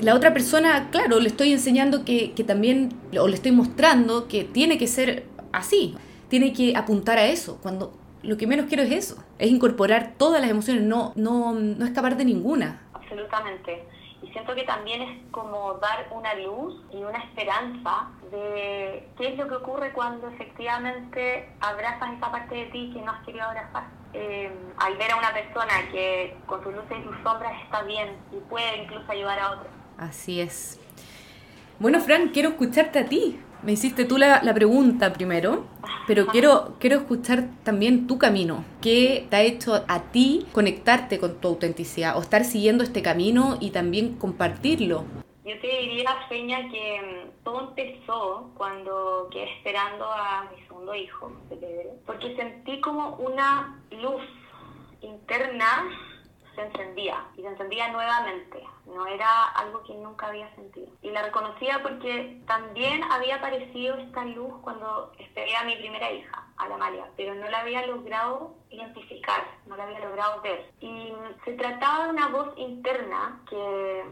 La 0.00 0.14
otra 0.14 0.32
persona, 0.32 0.88
claro, 0.90 1.20
le 1.20 1.28
estoy 1.28 1.52
enseñando 1.52 2.04
que, 2.04 2.32
que 2.32 2.42
también, 2.42 2.94
o 3.20 3.28
le 3.28 3.34
estoy 3.34 3.52
mostrando 3.52 4.26
que 4.26 4.42
tiene 4.42 4.78
que 4.78 4.88
ser 4.88 5.26
así, 5.52 5.94
tiene 6.28 6.52
que 6.52 6.74
apuntar 6.74 7.18
a 7.18 7.26
eso, 7.26 7.58
cuando 7.62 7.92
lo 8.22 8.36
que 8.36 8.46
menos 8.46 8.66
quiero 8.66 8.82
es 8.82 8.92
eso, 8.92 9.24
es 9.38 9.50
incorporar 9.50 10.14
todas 10.16 10.40
las 10.40 10.50
emociones, 10.50 10.82
no, 10.82 11.12
no, 11.16 11.54
no 11.54 11.84
escapar 11.84 12.16
de 12.16 12.24
ninguna. 12.24 12.82
Absolutamente 12.92 13.86
y 14.22 14.28
siento 14.30 14.54
que 14.54 14.64
también 14.64 15.02
es 15.02 15.18
como 15.30 15.74
dar 15.74 16.08
una 16.10 16.34
luz 16.34 16.82
y 16.92 16.96
una 16.96 17.18
esperanza 17.18 18.08
de 18.30 19.08
qué 19.16 19.28
es 19.28 19.38
lo 19.38 19.48
que 19.48 19.54
ocurre 19.54 19.92
cuando 19.92 20.28
efectivamente 20.28 21.48
abrazas 21.60 22.14
esa 22.16 22.30
parte 22.30 22.54
de 22.54 22.66
ti 22.66 22.90
que 22.92 23.00
no 23.00 23.12
has 23.12 23.24
querido 23.24 23.44
abrazar. 23.44 23.84
Eh, 24.14 24.50
al 24.78 24.96
ver 24.96 25.12
a 25.12 25.16
una 25.16 25.32
persona 25.32 25.72
que 25.92 26.36
con 26.46 26.62
sus 26.64 26.74
luces 26.74 26.98
y 26.98 27.04
sus 27.04 27.16
sombras 27.22 27.52
está 27.62 27.82
bien 27.82 28.16
y 28.32 28.36
puede 28.48 28.84
incluso 28.84 29.10
ayudar 29.12 29.38
a 29.38 29.50
otros. 29.52 29.68
Así 29.98 30.40
es. 30.40 30.80
Bueno, 31.78 32.00
Fran, 32.00 32.28
quiero 32.28 32.50
escucharte 32.50 32.98
a 32.98 33.04
ti. 33.04 33.40
Me 33.62 33.72
hiciste 33.72 34.04
tú 34.04 34.18
la, 34.18 34.40
la 34.42 34.54
pregunta 34.54 35.12
primero, 35.12 35.66
pero 36.06 36.26
quiero, 36.26 36.76
quiero 36.78 36.96
escuchar 36.98 37.48
también 37.64 38.06
tu 38.06 38.16
camino. 38.16 38.64
¿Qué 38.80 39.26
te 39.28 39.36
ha 39.36 39.42
hecho 39.42 39.84
a 39.88 40.02
ti 40.12 40.46
conectarte 40.52 41.18
con 41.18 41.40
tu 41.40 41.48
autenticidad 41.48 42.16
o 42.16 42.22
estar 42.22 42.44
siguiendo 42.44 42.84
este 42.84 43.02
camino 43.02 43.58
y 43.60 43.70
también 43.70 44.14
compartirlo? 44.16 45.04
Yo 45.44 45.60
te 45.60 45.66
diría, 45.66 46.10
Feña, 46.28 46.68
que 46.70 47.00
mm, 47.02 47.44
todo 47.44 47.68
empezó 47.68 48.50
cuando 48.56 49.28
quedé 49.32 49.52
esperando 49.56 50.04
a 50.04 50.48
mi 50.54 50.62
segundo 50.66 50.94
hijo, 50.94 51.32
porque 52.06 52.36
sentí 52.36 52.80
como 52.80 53.16
una 53.16 53.80
luz 53.90 54.22
interna 55.00 55.84
se 56.58 56.64
encendía 56.64 57.24
y 57.36 57.42
se 57.42 57.48
encendía 57.48 57.88
nuevamente. 57.88 58.64
No 58.86 59.06
era 59.06 59.44
algo 59.54 59.82
que 59.84 59.94
nunca 59.94 60.26
había 60.26 60.52
sentido. 60.56 60.88
Y 61.02 61.10
la 61.10 61.22
reconocía 61.22 61.80
porque 61.82 62.42
también 62.46 63.04
había 63.04 63.36
aparecido 63.36 63.96
esta 63.96 64.24
luz 64.24 64.52
cuando 64.62 65.12
esperé 65.18 65.54
a 65.56 65.64
mi 65.64 65.76
primera 65.76 66.10
hija, 66.10 66.44
a 66.56 66.68
la 66.68 66.76
María, 66.76 67.04
pero 67.16 67.34
no 67.34 67.48
la 67.48 67.60
había 67.60 67.86
logrado 67.86 68.54
identificar, 68.70 69.44
no 69.66 69.76
la 69.76 69.84
había 69.84 70.00
logrado 70.00 70.40
ver. 70.42 70.72
Y 70.80 71.12
se 71.44 71.52
trataba 71.52 72.04
de 72.04 72.10
una 72.10 72.28
voz 72.28 72.48
interna 72.56 73.40
que 73.48 74.04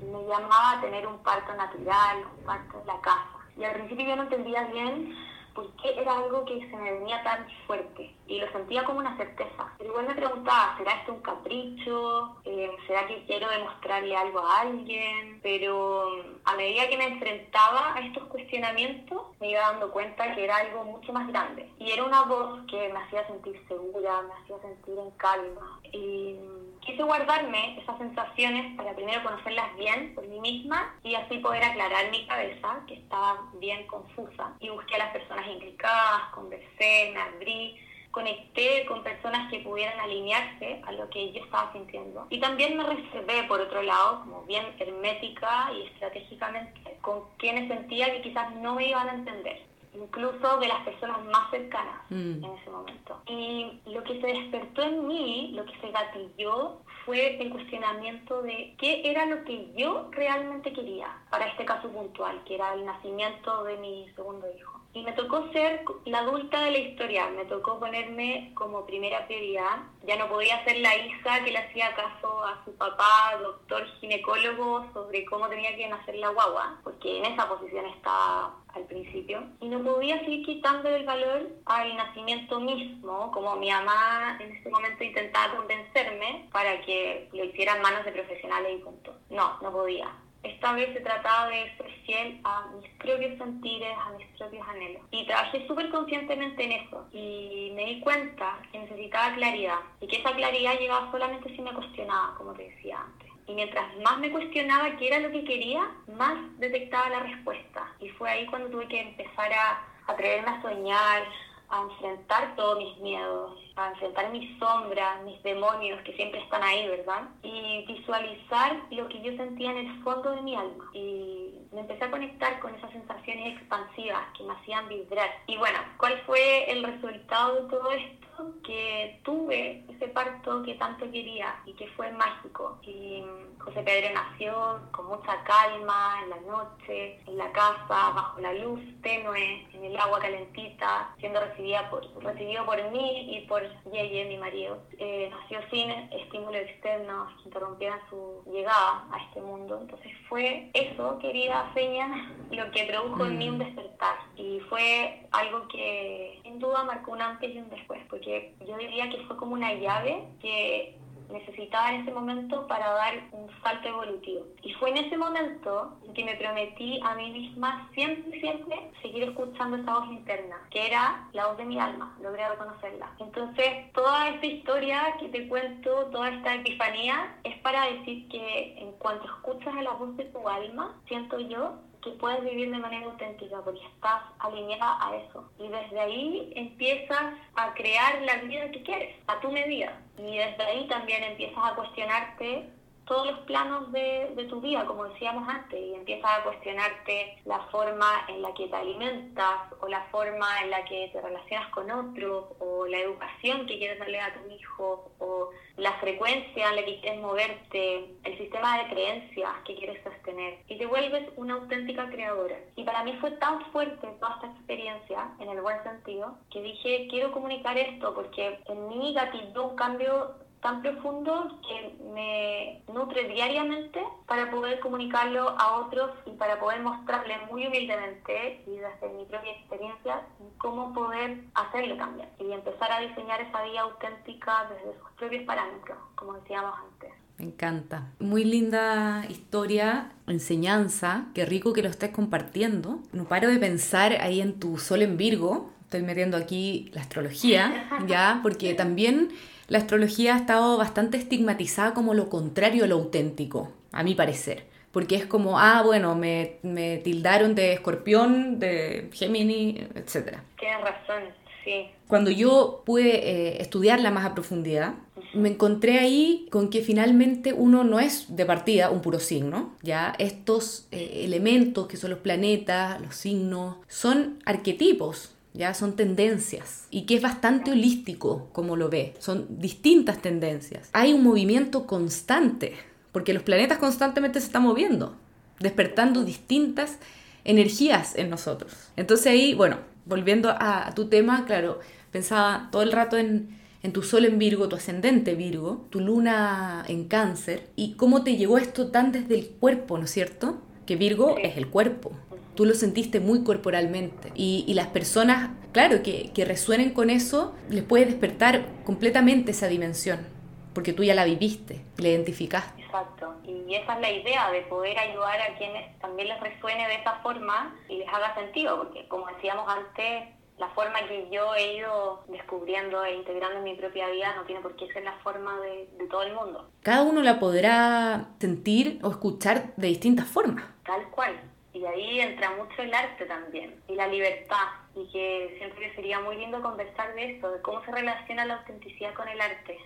me 0.00 0.26
llamaba 0.26 0.72
a 0.72 0.80
tener 0.80 1.06
un 1.06 1.22
parto 1.22 1.54
natural, 1.54 2.24
un 2.38 2.44
parto 2.44 2.80
en 2.80 2.86
la 2.88 3.00
casa. 3.00 3.38
Y 3.56 3.62
al 3.62 3.74
principio 3.74 4.06
yo 4.06 4.16
no 4.16 4.22
entendía 4.22 4.64
bien 4.64 5.16
por 5.54 5.70
qué 5.76 6.00
era 6.00 6.16
algo 6.18 6.44
que 6.44 6.58
se 6.68 6.76
me 6.76 6.92
venía 6.92 7.22
tan 7.22 7.46
fuerte 7.66 8.14
y 8.26 8.40
lo 8.40 8.50
sentía 8.52 8.84
como 8.84 8.98
una 8.98 9.16
certeza. 9.16 9.72
Igual 9.82 10.08
me 10.08 10.14
preguntaba, 10.14 10.74
¿será 10.76 10.92
esto 10.92 11.14
un 11.14 11.20
capricho? 11.20 12.36
Eh, 12.44 12.70
¿Será 12.86 13.06
que 13.06 13.24
quiero 13.26 13.48
demostrarle 13.48 14.16
algo 14.16 14.40
a 14.40 14.60
alguien? 14.60 15.40
Pero 15.42 16.10
mm, 16.10 16.40
a 16.44 16.56
medida 16.56 16.88
que 16.88 16.98
me 16.98 17.06
enfrentaba 17.06 17.94
a 17.94 18.00
estos 18.00 18.24
cuestionamientos, 18.24 19.22
me 19.40 19.50
iba 19.50 19.60
dando 19.60 19.90
cuenta 19.90 20.34
que 20.34 20.44
era 20.44 20.56
algo 20.56 20.84
mucho 20.84 21.12
más 21.12 21.28
grande. 21.28 21.70
Y 21.78 21.90
era 21.92 22.04
una 22.04 22.22
voz 22.22 22.60
que 22.68 22.92
me 22.92 22.98
hacía 22.98 23.26
sentir 23.26 23.62
segura, 23.68 24.22
me 24.22 24.34
hacía 24.42 24.58
sentir 24.60 24.98
en 24.98 25.10
calma. 25.12 25.80
Mm, 25.92 26.73
quise 26.84 27.02
guardarme 27.02 27.78
esas 27.80 27.98
sensaciones 27.98 28.76
para 28.76 28.94
primero 28.94 29.22
conocerlas 29.22 29.76
bien 29.76 30.14
por 30.14 30.26
mí 30.28 30.40
misma 30.40 30.94
y 31.02 31.14
así 31.14 31.38
poder 31.38 31.64
aclarar 31.64 32.10
mi 32.10 32.26
cabeza, 32.26 32.80
que 32.86 32.94
estaba 32.94 33.50
bien 33.54 33.86
confusa. 33.86 34.52
Y 34.60 34.68
busqué 34.68 34.96
a 34.96 34.98
las 34.98 35.12
personas 35.12 35.46
implicadas, 35.48 36.32
conversé, 36.32 37.10
me 37.12 37.20
abrí 37.20 37.78
conecté 38.14 38.86
con 38.86 39.02
personas 39.02 39.50
que 39.50 39.58
pudieran 39.58 39.98
alinearse 39.98 40.80
a 40.86 40.92
lo 40.92 41.10
que 41.10 41.32
yo 41.32 41.42
estaba 41.42 41.72
sintiendo. 41.72 42.28
Y 42.30 42.38
también 42.38 42.76
me 42.76 42.84
reservé, 42.84 43.42
por 43.48 43.60
otro 43.60 43.82
lado, 43.82 44.20
como 44.20 44.42
bien 44.42 44.64
hermética 44.78 45.70
y 45.76 45.82
estratégicamente, 45.88 46.96
con 47.02 47.24
quienes 47.38 47.66
sentía 47.66 48.12
que 48.12 48.22
quizás 48.22 48.54
no 48.54 48.76
me 48.76 48.88
iban 48.88 49.08
a 49.08 49.14
entender 49.14 49.73
incluso 49.94 50.58
de 50.58 50.68
las 50.68 50.82
personas 50.84 51.24
más 51.26 51.50
cercanas 51.50 52.02
mm. 52.10 52.44
en 52.44 52.44
ese 52.44 52.70
momento. 52.70 53.22
Y 53.26 53.80
lo 53.86 54.02
que 54.04 54.20
se 54.20 54.26
despertó 54.26 54.82
en 54.82 55.06
mí, 55.06 55.52
lo 55.54 55.64
que 55.64 55.78
se 55.80 55.90
gatilló, 55.90 56.80
fue 57.04 57.40
el 57.40 57.50
cuestionamiento 57.50 58.42
de 58.42 58.74
qué 58.78 59.02
era 59.04 59.26
lo 59.26 59.44
que 59.44 59.72
yo 59.74 60.08
realmente 60.12 60.72
quería 60.72 61.08
para 61.30 61.46
este 61.46 61.64
caso 61.64 61.88
puntual, 61.90 62.42
que 62.44 62.54
era 62.54 62.72
el 62.74 62.84
nacimiento 62.84 63.64
de 63.64 63.76
mi 63.76 64.08
segundo 64.14 64.46
hijo. 64.56 64.80
Y 64.94 65.02
me 65.02 65.12
tocó 65.12 65.50
ser 65.52 65.84
la 66.04 66.20
adulta 66.20 66.62
de 66.62 66.70
la 66.70 66.78
historia, 66.78 67.28
me 67.28 67.44
tocó 67.46 67.80
ponerme 67.80 68.52
como 68.54 68.86
primera 68.86 69.26
prioridad. 69.26 69.78
Ya 70.06 70.16
no 70.16 70.28
podía 70.28 70.62
ser 70.64 70.78
la 70.78 70.96
Isa 70.96 71.44
que 71.44 71.50
le 71.50 71.58
hacía 71.58 71.94
caso 71.96 72.44
a 72.44 72.64
su 72.64 72.72
papá, 72.76 73.36
doctor 73.42 73.84
ginecólogo, 73.98 74.86
sobre 74.92 75.24
cómo 75.24 75.48
tenía 75.48 75.74
que 75.74 75.88
nacer 75.88 76.14
la 76.14 76.28
guagua, 76.28 76.78
porque 76.84 77.18
en 77.18 77.24
esa 77.24 77.48
posición 77.48 77.86
estaba 77.86 78.54
al 78.74 78.84
principio. 78.84 79.44
Y 79.60 79.68
no 79.68 79.82
podía 79.82 80.18
seguir 80.20 80.44
quitando 80.44 80.88
el 80.88 81.04
valor 81.04 81.50
al 81.66 81.96
nacimiento 81.96 82.60
mismo, 82.60 83.30
como 83.32 83.56
mi 83.56 83.70
mamá 83.70 84.38
en 84.40 84.56
ese 84.56 84.68
momento 84.68 85.04
intentaba 85.04 85.56
convencerme 85.56 86.48
para 86.52 86.80
que 86.82 87.28
lo 87.32 87.44
hicieran 87.44 87.82
manos 87.82 88.04
de 88.04 88.12
profesionales 88.12 88.78
y 88.78 88.82
punto. 88.82 89.14
No, 89.30 89.58
no 89.62 89.72
podía 89.72 90.08
esta 90.44 90.72
vez 90.74 90.92
se 90.92 91.00
trataba 91.00 91.48
de 91.48 91.74
ser 91.76 91.90
fiel 92.04 92.40
a 92.44 92.66
mis 92.76 92.88
propios 92.94 93.36
sentires, 93.38 93.96
a 93.98 94.10
mis 94.12 94.26
propios 94.38 94.66
anhelos. 94.68 95.02
Y 95.10 95.26
trabajé 95.26 95.66
súper 95.66 95.90
conscientemente 95.90 96.64
en 96.64 96.72
eso. 96.72 97.06
Y 97.12 97.72
me 97.74 97.86
di 97.86 98.00
cuenta 98.00 98.58
que 98.70 98.78
necesitaba 98.78 99.34
claridad. 99.34 99.78
Y 100.00 100.06
que 100.06 100.16
esa 100.16 100.32
claridad 100.32 100.78
llegaba 100.78 101.10
solamente 101.10 101.54
si 101.54 101.62
me 101.62 101.72
cuestionaba, 101.72 102.34
como 102.36 102.52
te 102.52 102.68
decía 102.68 103.00
antes. 103.00 103.23
Y 103.46 103.54
mientras 103.54 103.84
más 103.98 104.18
me 104.18 104.30
cuestionaba 104.30 104.96
qué 104.96 105.08
era 105.08 105.18
lo 105.18 105.30
que 105.30 105.44
quería, 105.44 105.90
más 106.16 106.36
detectaba 106.58 107.10
la 107.10 107.20
respuesta. 107.20 107.86
Y 108.00 108.08
fue 108.10 108.30
ahí 108.30 108.46
cuando 108.46 108.70
tuve 108.70 108.88
que 108.88 109.00
empezar 109.00 109.52
a 109.52 109.84
atreverme 110.06 110.48
a 110.48 110.62
soñar, 110.62 111.24
a 111.68 111.82
enfrentar 111.82 112.56
todos 112.56 112.78
mis 112.78 112.96
miedos, 112.98 113.63
a 113.76 113.88
enfrentar 113.90 114.30
mis 114.30 114.58
sombras, 114.58 115.22
mis 115.24 115.42
demonios 115.42 116.00
que 116.02 116.12
siempre 116.14 116.40
están 116.40 116.62
ahí, 116.62 116.86
¿verdad? 116.88 117.28
Y 117.42 117.84
visualizar 117.86 118.76
lo 118.90 119.08
que 119.08 119.20
yo 119.20 119.36
sentía 119.36 119.72
en 119.72 119.78
el 119.78 120.02
fondo 120.02 120.30
de 120.30 120.42
mi 120.42 120.54
alma. 120.54 120.90
Y 120.92 121.54
me 121.72 121.80
empecé 121.80 122.04
a 122.04 122.10
conectar 122.10 122.60
con 122.60 122.74
esas 122.74 122.90
sensaciones 122.92 123.56
expansivas 123.56 124.22
que 124.36 124.44
me 124.44 124.54
hacían 124.54 124.88
vibrar. 124.88 125.28
Y 125.46 125.56
bueno, 125.56 125.78
¿cuál 125.98 126.20
fue 126.24 126.70
el 126.70 126.84
resultado 126.84 127.62
de 127.62 127.68
todo 127.68 127.90
esto? 127.90 128.24
Que 128.64 129.20
tuve 129.24 129.84
ese 129.88 130.08
parto 130.08 130.62
que 130.64 130.74
tanto 130.74 131.04
quería 131.10 131.54
y 131.66 131.72
que 131.74 131.86
fue 131.88 132.10
mágico. 132.12 132.78
Y 132.82 133.24
José 133.58 133.82
Pedro 133.82 134.12
nació 134.12 134.80
con 134.92 135.06
mucha 135.06 135.42
calma 135.44 136.20
en 136.22 136.30
la 136.30 136.40
noche, 136.40 137.20
en 137.26 137.38
la 137.38 137.50
casa, 137.52 137.86
bajo 137.88 138.40
la 138.40 138.52
luz 138.52 138.80
tenue, 139.02 139.66
en 139.72 139.84
el 139.84 139.96
agua 139.96 140.18
calentita, 140.18 141.14
siendo 141.18 141.40
recibida 141.40 141.88
por, 141.90 142.04
recibido 142.22 142.64
por 142.66 142.90
mí 142.90 143.36
y 143.36 143.46
por 143.46 143.63
Yeye, 143.92 144.24
mi 144.26 144.36
marido. 144.36 144.78
Eh, 144.98 145.30
nació 145.30 145.60
sin 145.70 145.90
estímulos 145.90 146.62
externos 146.62 147.32
que 147.36 147.48
interrumpieran 147.48 148.00
su 148.08 148.42
llegada 148.50 149.04
a 149.10 149.18
este 149.24 149.40
mundo. 149.40 149.78
Entonces 149.80 150.12
fue 150.28 150.70
eso, 150.74 151.18
querida 151.18 151.70
Feña, 151.74 152.32
lo 152.50 152.70
que 152.70 152.84
produjo 152.84 153.26
en 153.26 153.38
mí 153.38 153.48
un 153.48 153.56
mm. 153.56 153.58
despertar. 153.58 154.16
Y 154.36 154.60
fue 154.68 155.26
algo 155.32 155.68
que 155.68 156.40
sin 156.42 156.58
duda 156.58 156.84
marcó 156.84 157.12
un 157.12 157.22
antes 157.22 157.54
y 157.54 157.58
un 157.58 157.70
después, 157.70 158.00
porque 158.08 158.54
yo 158.66 158.76
diría 158.76 159.08
que 159.10 159.24
fue 159.26 159.36
como 159.36 159.54
una 159.54 159.72
llave 159.74 160.24
que 160.40 160.98
necesitaba 161.34 161.92
en 161.92 162.02
ese 162.02 162.12
momento 162.12 162.66
para 162.66 162.90
dar 162.90 163.14
un 163.32 163.48
salto 163.62 163.88
evolutivo. 163.88 164.46
Y 164.62 164.72
fue 164.74 164.90
en 164.90 164.98
ese 164.98 165.16
momento 165.16 165.96
en 166.06 166.14
que 166.14 166.24
me 166.24 166.36
prometí 166.36 167.00
a 167.04 167.14
mí 167.14 167.30
misma 167.30 167.88
siempre, 167.94 168.40
siempre 168.40 168.90
seguir 169.02 169.24
escuchando 169.24 169.76
esa 169.76 169.98
voz 169.98 170.08
interna, 170.10 170.56
que 170.70 170.86
era 170.86 171.28
la 171.32 171.48
voz 171.48 171.58
de 171.58 171.64
mi 171.64 171.78
alma, 171.78 172.16
logré 172.22 172.48
reconocerla. 172.48 173.10
Entonces, 173.18 173.92
toda 173.92 174.28
esta 174.28 174.46
historia 174.46 175.16
que 175.18 175.28
te 175.28 175.48
cuento, 175.48 176.06
toda 176.06 176.30
esta 176.30 176.54
epifanía, 176.54 177.36
es 177.44 177.58
para 177.58 177.86
decir 177.86 178.28
que 178.28 178.78
en 178.78 178.92
cuanto 178.92 179.26
escuchas 179.26 179.74
a 179.74 179.82
la 179.82 179.92
voz 179.92 180.16
de 180.16 180.24
tu 180.24 180.48
alma, 180.48 180.94
siento 181.06 181.38
yo 181.40 181.74
que 182.04 182.10
puedes 182.10 182.44
vivir 182.44 182.70
de 182.70 182.78
manera 182.78 183.06
auténtica 183.06 183.62
porque 183.64 183.84
estás 183.86 184.22
alineada 184.38 184.98
a 185.00 185.16
eso. 185.16 185.50
Y 185.58 185.68
desde 185.68 185.98
ahí 185.98 186.52
empiezas 186.54 187.34
a 187.56 187.72
crear 187.72 188.20
la 188.22 188.36
vida 188.42 188.70
que 188.70 188.82
quieres, 188.82 189.16
a 189.26 189.40
tu 189.40 189.50
medida. 189.50 189.98
Y 190.18 190.36
desde 190.36 190.62
ahí 190.62 190.86
también 190.86 191.24
empiezas 191.24 191.64
a 191.64 191.74
cuestionarte 191.74 192.68
todos 193.06 193.26
los 193.26 193.38
planos 193.40 193.92
de, 193.92 194.32
de, 194.34 194.44
tu 194.44 194.60
vida, 194.60 194.84
como 194.86 195.04
decíamos 195.04 195.48
antes, 195.48 195.78
y 195.78 195.94
empiezas 195.94 196.30
a 196.30 196.42
cuestionarte 196.42 197.38
la 197.44 197.60
forma 197.70 198.24
en 198.28 198.42
la 198.42 198.52
que 198.54 198.68
te 198.68 198.76
alimentas, 198.76 199.72
o 199.80 199.88
la 199.88 200.02
forma 200.10 200.46
en 200.62 200.70
la 200.70 200.84
que 200.84 201.10
te 201.12 201.20
relacionas 201.20 201.68
con 201.70 201.90
otros, 201.90 202.46
o 202.58 202.86
la 202.86 202.98
educación 202.98 203.66
que 203.66 203.78
quieres 203.78 203.98
darle 203.98 204.20
a 204.20 204.34
tu 204.34 204.50
hijo, 204.50 205.10
o 205.18 205.50
la 205.76 205.92
frecuencia 205.94 206.70
en 206.70 206.76
la 206.76 206.84
que 206.84 207.00
quieres 207.00 207.20
moverte, 207.20 208.14
el 208.24 208.38
sistema 208.38 208.78
de 208.78 208.90
creencias 208.90 209.50
que 209.66 209.74
quieres 209.74 210.02
sostener, 210.02 210.58
y 210.68 210.78
te 210.78 210.86
vuelves 210.86 211.28
una 211.36 211.54
auténtica 211.54 212.08
creadora. 212.08 212.56
Y 212.76 212.84
para 212.84 213.04
mí 213.04 213.16
fue 213.20 213.32
tan 213.32 213.60
fuerte 213.72 214.06
toda 214.20 214.34
esta 214.36 214.46
experiencia, 214.48 215.30
en 215.40 215.48
el 215.50 215.60
buen 215.60 215.82
sentido, 215.82 216.38
que 216.50 216.62
dije, 216.62 217.08
quiero 217.10 217.32
comunicar 217.32 217.76
esto, 217.76 218.14
porque 218.14 218.60
en 218.66 218.88
mí 218.88 219.12
gatilló 219.14 219.64
un 219.64 219.76
cambio 219.76 220.43
tan 220.64 220.80
profundo 220.80 221.60
que 221.68 221.94
me 222.14 222.82
nutre 222.90 223.28
diariamente 223.28 224.00
para 224.26 224.50
poder 224.50 224.80
comunicarlo 224.80 225.50
a 225.50 225.76
otros 225.76 226.12
y 226.24 226.30
para 226.30 226.58
poder 226.58 226.80
mostrarles 226.80 227.36
muy 227.52 227.66
humildemente 227.66 228.64
y 228.66 228.70
desde 228.70 229.14
mi 229.14 229.26
propia 229.26 229.52
experiencia 229.52 230.22
cómo 230.56 230.94
poder 230.94 231.44
hacerlo 231.52 231.98
cambiar 231.98 232.30
y 232.38 232.50
empezar 232.50 232.90
a 232.90 233.00
diseñar 233.00 233.42
esa 233.42 233.62
vida 233.62 233.82
auténtica 233.82 234.70
desde 234.70 234.98
sus 234.98 235.10
propios 235.18 235.42
parámetros, 235.42 235.98
como 236.14 236.32
decíamos 236.32 236.72
antes. 236.92 237.12
Me 237.36 237.44
encanta. 237.44 238.06
Muy 238.18 238.44
linda 238.44 239.26
historia, 239.28 240.12
enseñanza. 240.26 241.26
Qué 241.34 241.44
rico 241.44 241.74
que 241.74 241.82
lo 241.82 241.90
estés 241.90 242.10
compartiendo. 242.10 243.00
No 243.12 243.24
paro 243.24 243.48
de 243.48 243.58
pensar 243.58 244.12
ahí 244.12 244.40
en 244.40 244.58
tu 244.58 244.78
sol 244.78 245.02
en 245.02 245.18
Virgo. 245.18 245.72
Estoy 245.82 246.00
metiendo 246.00 246.38
aquí 246.38 246.90
la 246.94 247.02
astrología, 247.02 247.86
¿ya? 248.06 248.40
Porque 248.42 248.72
también 248.72 249.28
la 249.68 249.78
astrología 249.78 250.34
ha 250.34 250.38
estado 250.38 250.76
bastante 250.76 251.16
estigmatizada 251.16 251.94
como 251.94 252.14
lo 252.14 252.28
contrario 252.28 252.84
a 252.84 252.86
lo 252.86 252.96
auténtico, 252.96 253.72
a 253.92 254.02
mi 254.02 254.14
parecer. 254.14 254.64
Porque 254.92 255.16
es 255.16 255.26
como, 255.26 255.58
ah, 255.58 255.82
bueno, 255.84 256.14
me, 256.14 256.58
me 256.62 256.98
tildaron 256.98 257.54
de 257.54 257.72
escorpión, 257.72 258.60
de 258.60 259.10
Gemini, 259.12 259.88
etc. 259.96 260.38
Tienes 260.58 260.80
razón, 260.82 261.24
sí. 261.64 261.90
Cuando 262.06 262.30
yo 262.30 262.82
pude 262.84 263.28
eh, 263.28 263.62
estudiarla 263.62 264.10
más 264.10 264.24
a 264.24 264.34
profundidad, 264.34 264.94
me 265.32 265.48
encontré 265.48 265.98
ahí 265.98 266.46
con 266.50 266.70
que 266.70 266.82
finalmente 266.82 267.52
uno 267.52 267.82
no 267.82 267.98
es 267.98 268.36
de 268.36 268.46
partida 268.46 268.90
un 268.90 269.00
puro 269.00 269.18
signo, 269.18 269.74
ya 269.82 270.14
estos 270.18 270.86
eh, 270.92 271.22
elementos 271.24 271.88
que 271.88 271.96
son 271.96 272.10
los 272.10 272.20
planetas, 272.20 273.00
los 273.00 273.16
signos, 273.16 273.76
son 273.88 274.38
arquetipos, 274.44 275.33
ya 275.54 275.72
son 275.72 275.94
tendencias 275.94 276.88
y 276.90 277.02
que 277.02 277.14
es 277.14 277.22
bastante 277.22 277.70
holístico 277.70 278.48
como 278.52 278.76
lo 278.76 278.90
ve, 278.90 279.14
son 279.20 279.46
distintas 279.48 280.20
tendencias. 280.20 280.90
Hay 280.92 281.12
un 281.12 281.22
movimiento 281.22 281.86
constante, 281.86 282.74
porque 283.12 283.32
los 283.32 283.44
planetas 283.44 283.78
constantemente 283.78 284.40
se 284.40 284.46
están 284.46 284.64
moviendo, 284.64 285.16
despertando 285.60 286.24
distintas 286.24 286.98
energías 287.44 288.16
en 288.16 288.30
nosotros. 288.30 288.72
Entonces 288.96 289.28
ahí, 289.28 289.54
bueno, 289.54 289.78
volviendo 290.06 290.50
a, 290.50 290.92
tu 290.94 291.06
tema, 291.06 291.44
claro, 291.46 291.78
pensaba 292.10 292.68
todo 292.72 292.82
el 292.82 292.90
rato 292.90 293.16
en, 293.16 293.56
en 293.84 293.92
tu 293.92 294.02
sol 294.02 294.24
en 294.24 294.40
Virgo, 294.40 294.68
tu 294.68 294.74
ascendente 294.74 295.36
Virgo, 295.36 295.86
tu 295.90 296.00
luna 296.00 296.84
en 296.88 297.04
cáncer, 297.04 297.68
y 297.76 297.92
cómo 297.92 298.24
te 298.24 298.36
llegó 298.36 298.58
esto 298.58 298.88
tan 298.88 299.12
desde 299.12 299.38
el 299.38 299.48
cuerpo, 299.48 299.98
¿no 299.98 300.04
es 300.04 300.10
cierto? 300.10 300.60
Que 300.84 300.96
Virgo 300.96 301.36
es 301.38 301.56
el 301.56 301.68
cuerpo, 301.68 302.12
tú 302.54 302.64
lo 302.64 302.74
sentiste 302.74 303.20
muy 303.20 303.44
corporalmente. 303.44 304.32
Y, 304.34 304.72
las 304.74 304.88
personas, 304.88 305.50
claro, 305.72 306.02
que, 306.02 306.32
que, 306.32 306.44
resuenen 306.44 306.92
con 306.92 307.10
eso, 307.10 307.54
les 307.68 307.82
puede 307.82 308.06
despertar 308.06 308.66
completamente 308.84 309.52
esa 309.52 309.68
dimensión, 309.68 310.26
porque 310.74 310.92
tú 310.92 311.04
ya 311.04 311.14
la 311.14 311.24
viviste, 311.24 311.84
la 311.98 312.08
identificaste. 312.08 312.82
Exacto, 312.82 313.34
y 313.44 313.74
esa 313.74 313.94
es 313.94 314.00
la 314.00 314.10
idea, 314.10 314.50
de 314.50 314.62
poder 314.62 314.98
ayudar 314.98 315.40
a 315.40 315.56
quienes 315.56 315.98
también 315.98 316.28
les 316.28 316.40
resuene 316.40 316.88
de 316.88 316.96
esa 316.96 317.14
forma 317.22 317.76
y 317.88 317.98
les 317.98 318.08
haga 318.08 318.34
sentido, 318.34 318.76
porque 318.78 319.06
como 319.08 319.26
decíamos 319.26 319.68
antes, 319.68 320.28
la 320.58 320.68
forma 320.68 321.00
que 321.08 321.28
yo 321.32 321.54
he 321.56 321.78
ido 321.78 322.24
descubriendo 322.28 323.04
e 323.04 323.16
integrando 323.16 323.58
en 323.58 323.64
mi 323.64 323.74
propia 323.74 324.08
vida 324.08 324.34
no 324.36 324.44
tiene 324.44 324.60
por 324.60 324.76
qué 324.76 324.86
ser 324.92 325.02
la 325.02 325.14
forma 325.18 325.58
de, 325.60 325.88
de, 325.98 326.06
todo 326.06 326.22
el 326.22 326.32
mundo. 326.32 326.70
Cada 326.82 327.02
uno 327.02 327.22
la 327.22 327.40
podrá 327.40 328.28
sentir 328.38 329.00
o 329.02 329.10
escuchar 329.10 329.74
de 329.76 329.88
distintas 329.88 330.28
formas. 330.28 330.64
Tal 330.84 331.10
cual. 331.10 331.40
Y 331.84 331.86
ahí 331.86 332.20
entra 332.20 332.50
mucho 332.56 332.80
el 332.80 332.94
arte 332.94 333.26
también 333.26 333.74
y 333.88 333.94
la 333.94 334.08
libertad. 334.08 334.68
Y 334.96 335.06
que 335.12 335.54
siento 335.58 335.76
que 335.76 335.94
sería 335.94 336.18
muy 336.20 336.36
lindo 336.36 336.62
conversar 336.62 337.14
de 337.14 337.32
esto, 337.32 337.50
de 337.50 337.60
cómo 337.60 337.84
se 337.84 337.90
relaciona 337.90 338.46
la 338.46 338.54
autenticidad 338.54 339.12
con 339.12 339.28
el 339.28 339.38
arte. 339.38 339.76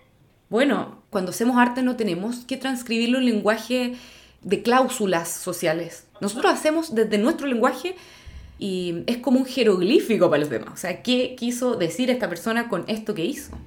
Bueno, 0.47 1.03
cuando 1.09 1.31
hacemos 1.31 1.57
arte 1.57 1.83
no 1.83 1.97
tenemos 1.97 2.45
que 2.45 2.55
transcribirlo 2.55 3.17
en 3.17 3.25
lenguaje 3.25 3.95
de 4.41 4.63
cláusulas 4.63 5.29
sociales. 5.29 6.07
Nosotros 6.21 6.53
hacemos 6.53 6.95
desde 6.95 7.17
nuestro 7.17 7.47
lenguaje 7.47 7.95
y 8.57 9.03
es 9.05 9.17
como 9.17 9.39
un 9.39 9.45
jeroglífico 9.45 10.29
para 10.29 10.39
los 10.39 10.49
demás. 10.49 10.73
O 10.73 10.77
sea, 10.77 11.03
¿qué 11.03 11.35
quiso 11.37 11.75
decir 11.75 12.09
esta 12.09 12.29
persona 12.29 12.69
con 12.69 12.85
esto 12.87 13.13
que 13.13 13.25
hizo? 13.25 13.57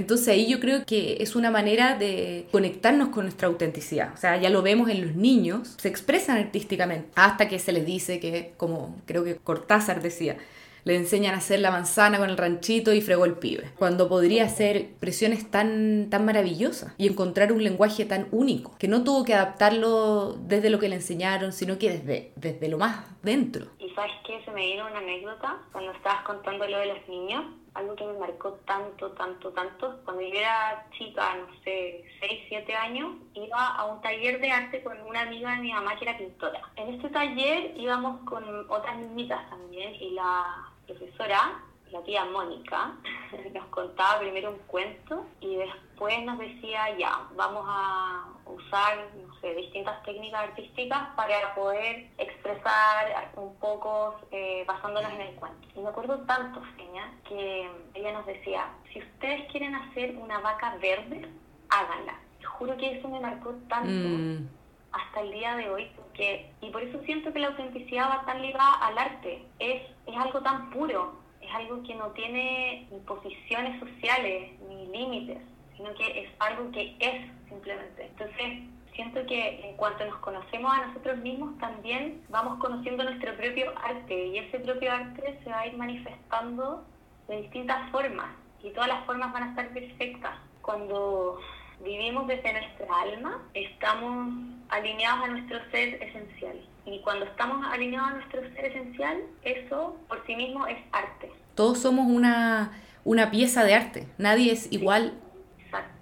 Entonces 0.00 0.28
ahí 0.28 0.46
yo 0.46 0.60
creo 0.60 0.86
que 0.86 1.18
es 1.20 1.36
una 1.36 1.50
manera 1.50 1.94
de 1.94 2.46
conectarnos 2.50 3.10
con 3.10 3.24
nuestra 3.26 3.48
autenticidad. 3.48 4.14
O 4.14 4.16
sea, 4.16 4.38
ya 4.38 4.48
lo 4.48 4.62
vemos 4.62 4.88
en 4.88 5.06
los 5.06 5.14
niños, 5.14 5.74
se 5.76 5.88
expresan 5.88 6.38
artísticamente, 6.38 7.10
hasta 7.16 7.48
que 7.48 7.58
se 7.58 7.70
les 7.70 7.84
dice 7.84 8.18
que, 8.18 8.54
como 8.56 8.96
creo 9.04 9.24
que 9.24 9.36
Cortázar 9.36 10.00
decía, 10.00 10.38
le 10.84 10.96
enseñan 10.96 11.34
a 11.34 11.36
hacer 11.36 11.60
la 11.60 11.70
manzana 11.70 12.16
con 12.16 12.30
el 12.30 12.38
ranchito 12.38 12.94
y 12.94 13.02
fregó 13.02 13.26
el 13.26 13.34
pibe. 13.34 13.72
Cuando 13.78 14.08
podría 14.08 14.44
hacer 14.44 14.78
expresiones 14.78 15.50
tan, 15.50 16.08
tan 16.08 16.24
maravillosas 16.24 16.94
y 16.96 17.06
encontrar 17.06 17.52
un 17.52 17.62
lenguaje 17.62 18.06
tan 18.06 18.26
único, 18.30 18.78
que 18.78 18.88
no 18.88 19.04
tuvo 19.04 19.26
que 19.26 19.34
adaptarlo 19.34 20.32
desde 20.46 20.70
lo 20.70 20.78
que 20.78 20.88
le 20.88 20.96
enseñaron, 20.96 21.52
sino 21.52 21.78
que 21.78 21.90
desde, 21.90 22.32
desde 22.36 22.68
lo 22.68 22.78
más 22.78 23.04
dentro. 23.22 23.66
¿Y 23.78 23.90
sabes 23.90 24.12
qué? 24.26 24.42
Se 24.46 24.50
me 24.50 24.64
vino 24.64 24.86
una 24.86 25.00
anécdota 25.00 25.58
cuando 25.72 25.92
estabas 25.92 26.24
contando 26.24 26.66
lo 26.66 26.78
de 26.78 26.86
los 26.86 27.06
niños 27.06 27.44
algo 27.74 27.94
que 27.96 28.04
me 28.04 28.18
marcó 28.18 28.52
tanto, 28.66 29.10
tanto, 29.12 29.50
tanto. 29.50 30.00
Cuando 30.04 30.22
yo 30.22 30.34
era 30.34 30.86
chica, 30.96 31.36
no 31.36 31.46
sé, 31.64 32.04
6, 32.20 32.40
7 32.48 32.74
años, 32.74 33.14
iba 33.34 33.66
a 33.66 33.84
un 33.86 34.00
taller 34.02 34.40
de 34.40 34.50
arte 34.50 34.82
con 34.82 35.00
una 35.02 35.22
amiga 35.22 35.52
de 35.52 35.62
mi 35.62 35.72
mamá 35.72 35.96
que 35.96 36.04
era 36.04 36.18
pintora. 36.18 36.60
En 36.76 36.94
este 36.94 37.08
taller 37.10 37.72
íbamos 37.76 38.20
con 38.28 38.44
otras 38.68 38.96
niñitas 38.96 39.48
también 39.50 39.94
y 39.94 40.10
la 40.10 40.68
profesora 40.86 41.62
la 41.92 42.02
tía 42.02 42.24
Mónica 42.24 42.92
nos 43.54 43.66
contaba 43.66 44.20
primero 44.20 44.50
un 44.50 44.58
cuento 44.66 45.26
y 45.40 45.56
después 45.56 46.24
nos 46.24 46.38
decía, 46.38 46.96
ya, 46.96 47.26
vamos 47.36 47.64
a 47.66 48.24
usar, 48.46 49.08
no 49.16 49.34
sé, 49.40 49.54
distintas 49.54 50.02
técnicas 50.02 50.48
artísticas 50.48 51.08
para 51.16 51.54
poder 51.54 52.08
expresar 52.18 53.32
un 53.36 53.54
poco 53.56 54.20
eh, 54.30 54.64
basándonos 54.66 55.12
en 55.12 55.20
el 55.20 55.34
cuento. 55.36 55.68
Y 55.74 55.80
me 55.80 55.88
acuerdo 55.88 56.18
tanto, 56.20 56.60
Feña, 56.76 57.12
que 57.28 57.70
ella 57.94 58.12
nos 58.12 58.26
decía, 58.26 58.68
si 58.92 59.00
ustedes 59.00 59.50
quieren 59.50 59.74
hacer 59.74 60.16
una 60.16 60.38
vaca 60.40 60.76
verde, 60.76 61.28
háganla. 61.68 62.18
Te 62.38 62.44
juro 62.44 62.76
que 62.76 62.98
eso 62.98 63.08
me 63.08 63.20
marcó 63.20 63.54
tanto. 63.68 64.08
Mm. 64.08 64.48
hasta 64.92 65.20
el 65.20 65.30
día 65.30 65.54
de 65.54 65.70
hoy, 65.70 65.88
porque, 65.94 66.50
y 66.60 66.70
por 66.70 66.82
eso 66.82 67.00
siento 67.04 67.32
que 67.32 67.38
la 67.38 67.48
autenticidad 67.48 68.10
va 68.10 68.24
tan 68.26 68.42
ligada 68.42 68.72
al 68.82 68.98
arte, 68.98 69.46
es, 69.60 69.82
es 70.04 70.16
algo 70.16 70.40
tan 70.40 70.70
puro, 70.70 71.19
es 71.50 71.56
algo 71.56 71.82
que 71.82 71.94
no 71.94 72.08
tiene 72.12 72.86
imposiciones 72.90 73.80
sociales 73.80 74.52
ni 74.68 74.86
límites, 74.86 75.38
sino 75.76 75.92
que 75.94 76.22
es 76.22 76.30
algo 76.38 76.70
que 76.70 76.96
es 77.00 77.48
simplemente. 77.48 78.06
Entonces, 78.06 78.62
siento 78.94 79.26
que 79.26 79.68
en 79.68 79.76
cuanto 79.76 80.04
nos 80.06 80.16
conocemos 80.16 80.72
a 80.72 80.86
nosotros 80.86 81.18
mismos, 81.18 81.58
también 81.58 82.22
vamos 82.28 82.58
conociendo 82.60 83.02
nuestro 83.02 83.36
propio 83.36 83.72
arte 83.82 84.26
y 84.26 84.38
ese 84.38 84.60
propio 84.60 84.92
arte 84.92 85.38
se 85.42 85.50
va 85.50 85.60
a 85.60 85.66
ir 85.66 85.76
manifestando 85.76 86.84
de 87.28 87.42
distintas 87.42 87.90
formas 87.90 88.28
y 88.62 88.70
todas 88.70 88.88
las 88.88 89.04
formas 89.04 89.32
van 89.32 89.42
a 89.44 89.50
estar 89.50 89.68
perfectas. 89.70 90.36
Cuando 90.62 91.40
vivimos 91.82 92.26
desde 92.26 92.52
nuestra 92.52 93.00
alma, 93.00 93.42
estamos 93.54 94.34
alineados 94.68 95.24
a 95.24 95.28
nuestro 95.28 95.58
ser 95.70 96.00
esencial. 96.02 96.60
Y 96.84 97.00
cuando 97.00 97.26
estamos 97.26 97.66
alineados 97.70 98.10
a 98.10 98.14
nuestro 98.14 98.40
ser 98.40 98.64
esencial, 98.66 99.18
eso 99.42 99.96
por 100.08 100.24
sí 100.26 100.34
mismo 100.34 100.66
es 100.66 100.78
arte. 100.92 101.30
Todos 101.54 101.78
somos 101.78 102.06
una, 102.06 102.72
una 103.04 103.30
pieza 103.30 103.64
de 103.64 103.74
arte. 103.74 104.08
Nadie 104.18 104.52
es 104.52 104.72
igual. 104.72 105.14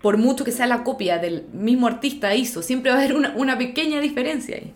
Por 0.01 0.17
mucho 0.17 0.45
que 0.45 0.53
sea 0.53 0.67
la 0.67 0.83
copia 0.85 1.19
del 1.19 1.47
mismo 1.53 1.89
artista 1.89 2.35
hizo, 2.35 2.63
siempre 2.63 2.91
va 2.91 2.97
a 2.97 3.01
haber 3.01 3.15
una, 3.15 3.35
una 3.37 3.59
pequeña 3.59 4.01
diferencia 4.01 4.57
ahí. 4.57 4.75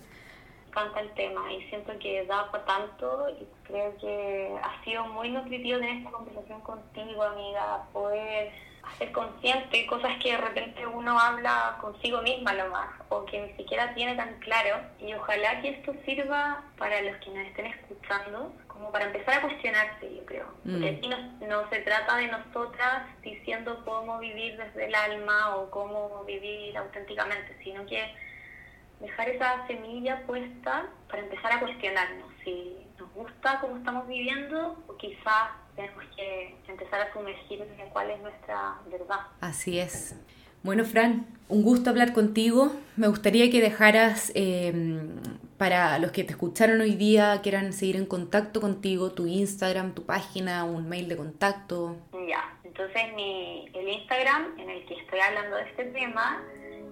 Canta 0.70 1.00
el 1.00 1.10
tema 1.12 1.52
y 1.52 1.62
siento 1.68 1.92
que 1.98 2.26
da 2.26 2.50
para 2.50 2.64
tanto 2.64 3.28
y 3.30 3.46
creo 3.62 3.96
que 3.98 4.52
ha 4.62 4.84
sido 4.84 5.06
muy 5.06 5.30
nutritivo 5.30 5.78
tener 5.78 5.98
esta 5.98 6.10
conversación 6.10 6.60
contigo, 6.60 7.22
amiga, 7.22 7.84
poder 7.92 8.52
ser 8.98 9.12
consciente 9.12 9.86
cosas 9.86 10.12
que 10.22 10.32
de 10.32 10.38
repente 10.38 10.86
uno 10.86 11.18
habla 11.18 11.78
consigo 11.80 12.22
misma 12.22 12.52
nomás 12.52 12.90
o 13.08 13.24
que 13.24 13.40
ni 13.40 13.52
siquiera 13.54 13.94
tiene 13.94 14.14
tan 14.16 14.38
claro 14.40 14.80
y 15.00 15.14
ojalá 15.14 15.60
que 15.60 15.70
esto 15.70 15.94
sirva 16.04 16.62
para 16.78 17.00
los 17.02 17.16
que 17.18 17.30
nos 17.30 17.46
estén 17.46 17.66
escuchando 17.66 18.52
como 18.68 18.90
para 18.90 19.06
empezar 19.06 19.38
a 19.38 19.42
cuestionarse 19.42 20.14
yo 20.14 20.24
creo 20.26 20.46
porque 20.64 20.92
mm. 20.92 20.96
aquí 20.96 21.08
no, 21.08 21.46
no, 21.46 21.70
se 21.70 21.78
trata 21.80 22.16
de 22.16 22.28
nosotras 22.28 23.04
diciendo 23.22 23.82
cómo 23.84 24.18
vivir 24.18 24.56
desde 24.56 24.86
el 24.86 24.94
alma 24.94 25.56
o 25.56 25.70
cómo 25.70 26.24
vivir 26.24 26.76
auténticamente 26.76 27.56
sino 27.62 27.86
que 27.86 28.14
dejar 29.00 29.28
esa 29.28 29.66
semilla 29.66 30.22
puesta 30.26 30.86
para 31.08 31.22
empezar 31.22 31.52
a 31.52 31.60
cuestionarnos 31.60 32.30
si 32.44 32.86
nos 33.14 33.26
gusta 33.26 33.58
cómo 33.60 33.76
estamos 33.76 34.06
viviendo 34.08 34.76
o 34.86 34.96
quizás 34.96 35.50
tenemos 35.76 36.04
que 36.16 36.56
empezar 36.68 37.00
a 37.00 37.12
sumergirnos 37.12 37.68
en 37.78 37.88
cuál 37.90 38.10
es 38.10 38.20
nuestra 38.20 38.78
verdad. 38.90 39.20
Así 39.40 39.78
es. 39.78 40.14
Bueno, 40.62 40.84
Fran, 40.84 41.26
un 41.48 41.62
gusto 41.62 41.90
hablar 41.90 42.12
contigo. 42.12 42.72
Me 42.96 43.08
gustaría 43.08 43.50
que 43.50 43.60
dejaras, 43.60 44.30
em, 44.34 45.16
para 45.58 45.98
los 45.98 46.12
que 46.12 46.22
te 46.22 46.32
escucharon 46.32 46.80
hoy 46.80 46.94
día, 46.94 47.40
quieran 47.42 47.72
seguir 47.72 47.96
en 47.96 48.06
contacto 48.06 48.60
contigo, 48.60 49.10
tu 49.10 49.26
Instagram, 49.26 49.92
tu 49.92 50.04
página, 50.04 50.64
un 50.64 50.88
mail 50.88 51.08
de 51.08 51.16
contacto. 51.16 51.96
Ya, 52.28 52.56
entonces 52.62 53.12
mi, 53.14 53.68
el 53.74 53.88
Instagram 53.88 54.58
en 54.58 54.70
el 54.70 54.86
que 54.86 54.94
estoy 54.94 55.18
hablando 55.18 55.56
de 55.56 55.62
este 55.64 55.84
tema 55.86 56.42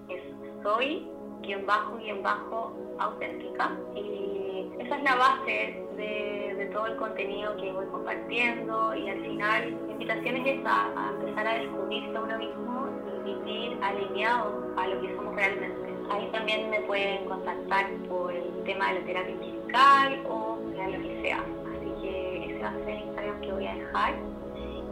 es 0.09 0.21
soy 0.63 1.07
guion 1.41 1.65
bajo 1.65 1.97
guion 1.97 2.21
bajo 2.21 2.77
auténtica 2.99 3.71
y 3.95 4.69
esa 4.79 4.97
es 4.97 5.03
la 5.03 5.15
base 5.15 5.80
de, 6.01 6.55
de, 6.57 6.65
todo 6.67 6.87
el 6.87 6.95
contenido 6.97 7.55
que 7.57 7.71
voy 7.71 7.85
compartiendo 7.87 8.95
y 8.95 9.09
al 9.09 9.21
final 9.21 9.71
mi 9.85 9.91
invitación 9.93 10.37
es 10.37 10.59
esa, 10.59 10.87
a 10.97 11.11
empezar 11.19 11.47
a 11.47 11.53
descubrirse 11.53 12.17
a 12.17 12.21
uno 12.21 12.37
mismo 12.37 12.87
y 13.07 13.33
vivir 13.33 13.77
alineado 13.81 14.73
a 14.77 14.87
lo 14.87 15.01
que 15.01 15.15
somos 15.15 15.35
realmente. 15.35 15.93
Ahí 16.11 16.27
también 16.31 16.69
me 16.69 16.79
pueden 16.81 17.25
contactar 17.25 17.85
por 18.09 18.33
el 18.33 18.63
tema 18.65 18.89
de 18.89 18.99
la 18.99 19.05
terapia 19.05 19.35
musical 19.35 20.23
o 20.27 20.57
lo 20.89 21.01
que 21.01 21.21
sea. 21.21 21.39
Así 21.39 22.01
que 22.01 22.45
ese 22.45 22.63
va 22.63 22.69
a 22.69 22.73
ser 22.73 22.89
el 22.89 22.99
Instagram 22.99 23.41
que 23.41 23.51
voy 23.53 23.67
a 23.67 23.75
dejar. 23.75 24.13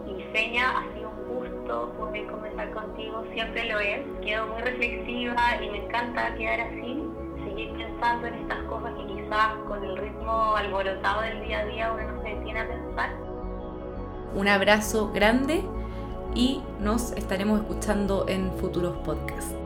Y 0.08 0.24
Feña, 0.32 0.80
ha 0.80 0.94
sido 0.94 1.10
un 1.10 1.36
gusto 1.36 1.94
poder 1.98 2.26
conversar 2.28 2.72
contigo, 2.72 3.24
siempre 3.34 3.66
lo 3.66 3.80
es. 3.80 4.00
Quedo 4.22 4.48
muy 4.48 4.62
reflexiva 4.62 5.44
y 5.62 5.70
me 5.70 5.86
encanta 5.86 6.36
quedar 6.36 6.62
así 6.62 7.04
pensando 8.00 8.28
en 8.28 8.34
estas 8.36 8.60
cosas 8.60 8.69
con 9.68 9.84
el 9.84 9.96
ritmo 9.96 10.56
alborotado 10.56 11.22
del 11.22 11.44
día 11.44 11.60
a 11.60 11.66
día 11.66 11.92
uno 11.94 12.12
no 12.14 12.22
se 12.24 12.30
detiene 12.30 12.60
a 12.62 12.68
pensar. 12.68 13.10
Un 14.36 14.48
abrazo 14.48 15.12
grande 15.12 15.64
y 16.34 16.62
nos 16.80 17.12
estaremos 17.12 17.62
escuchando 17.62 18.26
en 18.28 18.52
futuros 18.54 18.98
podcasts. 19.06 19.59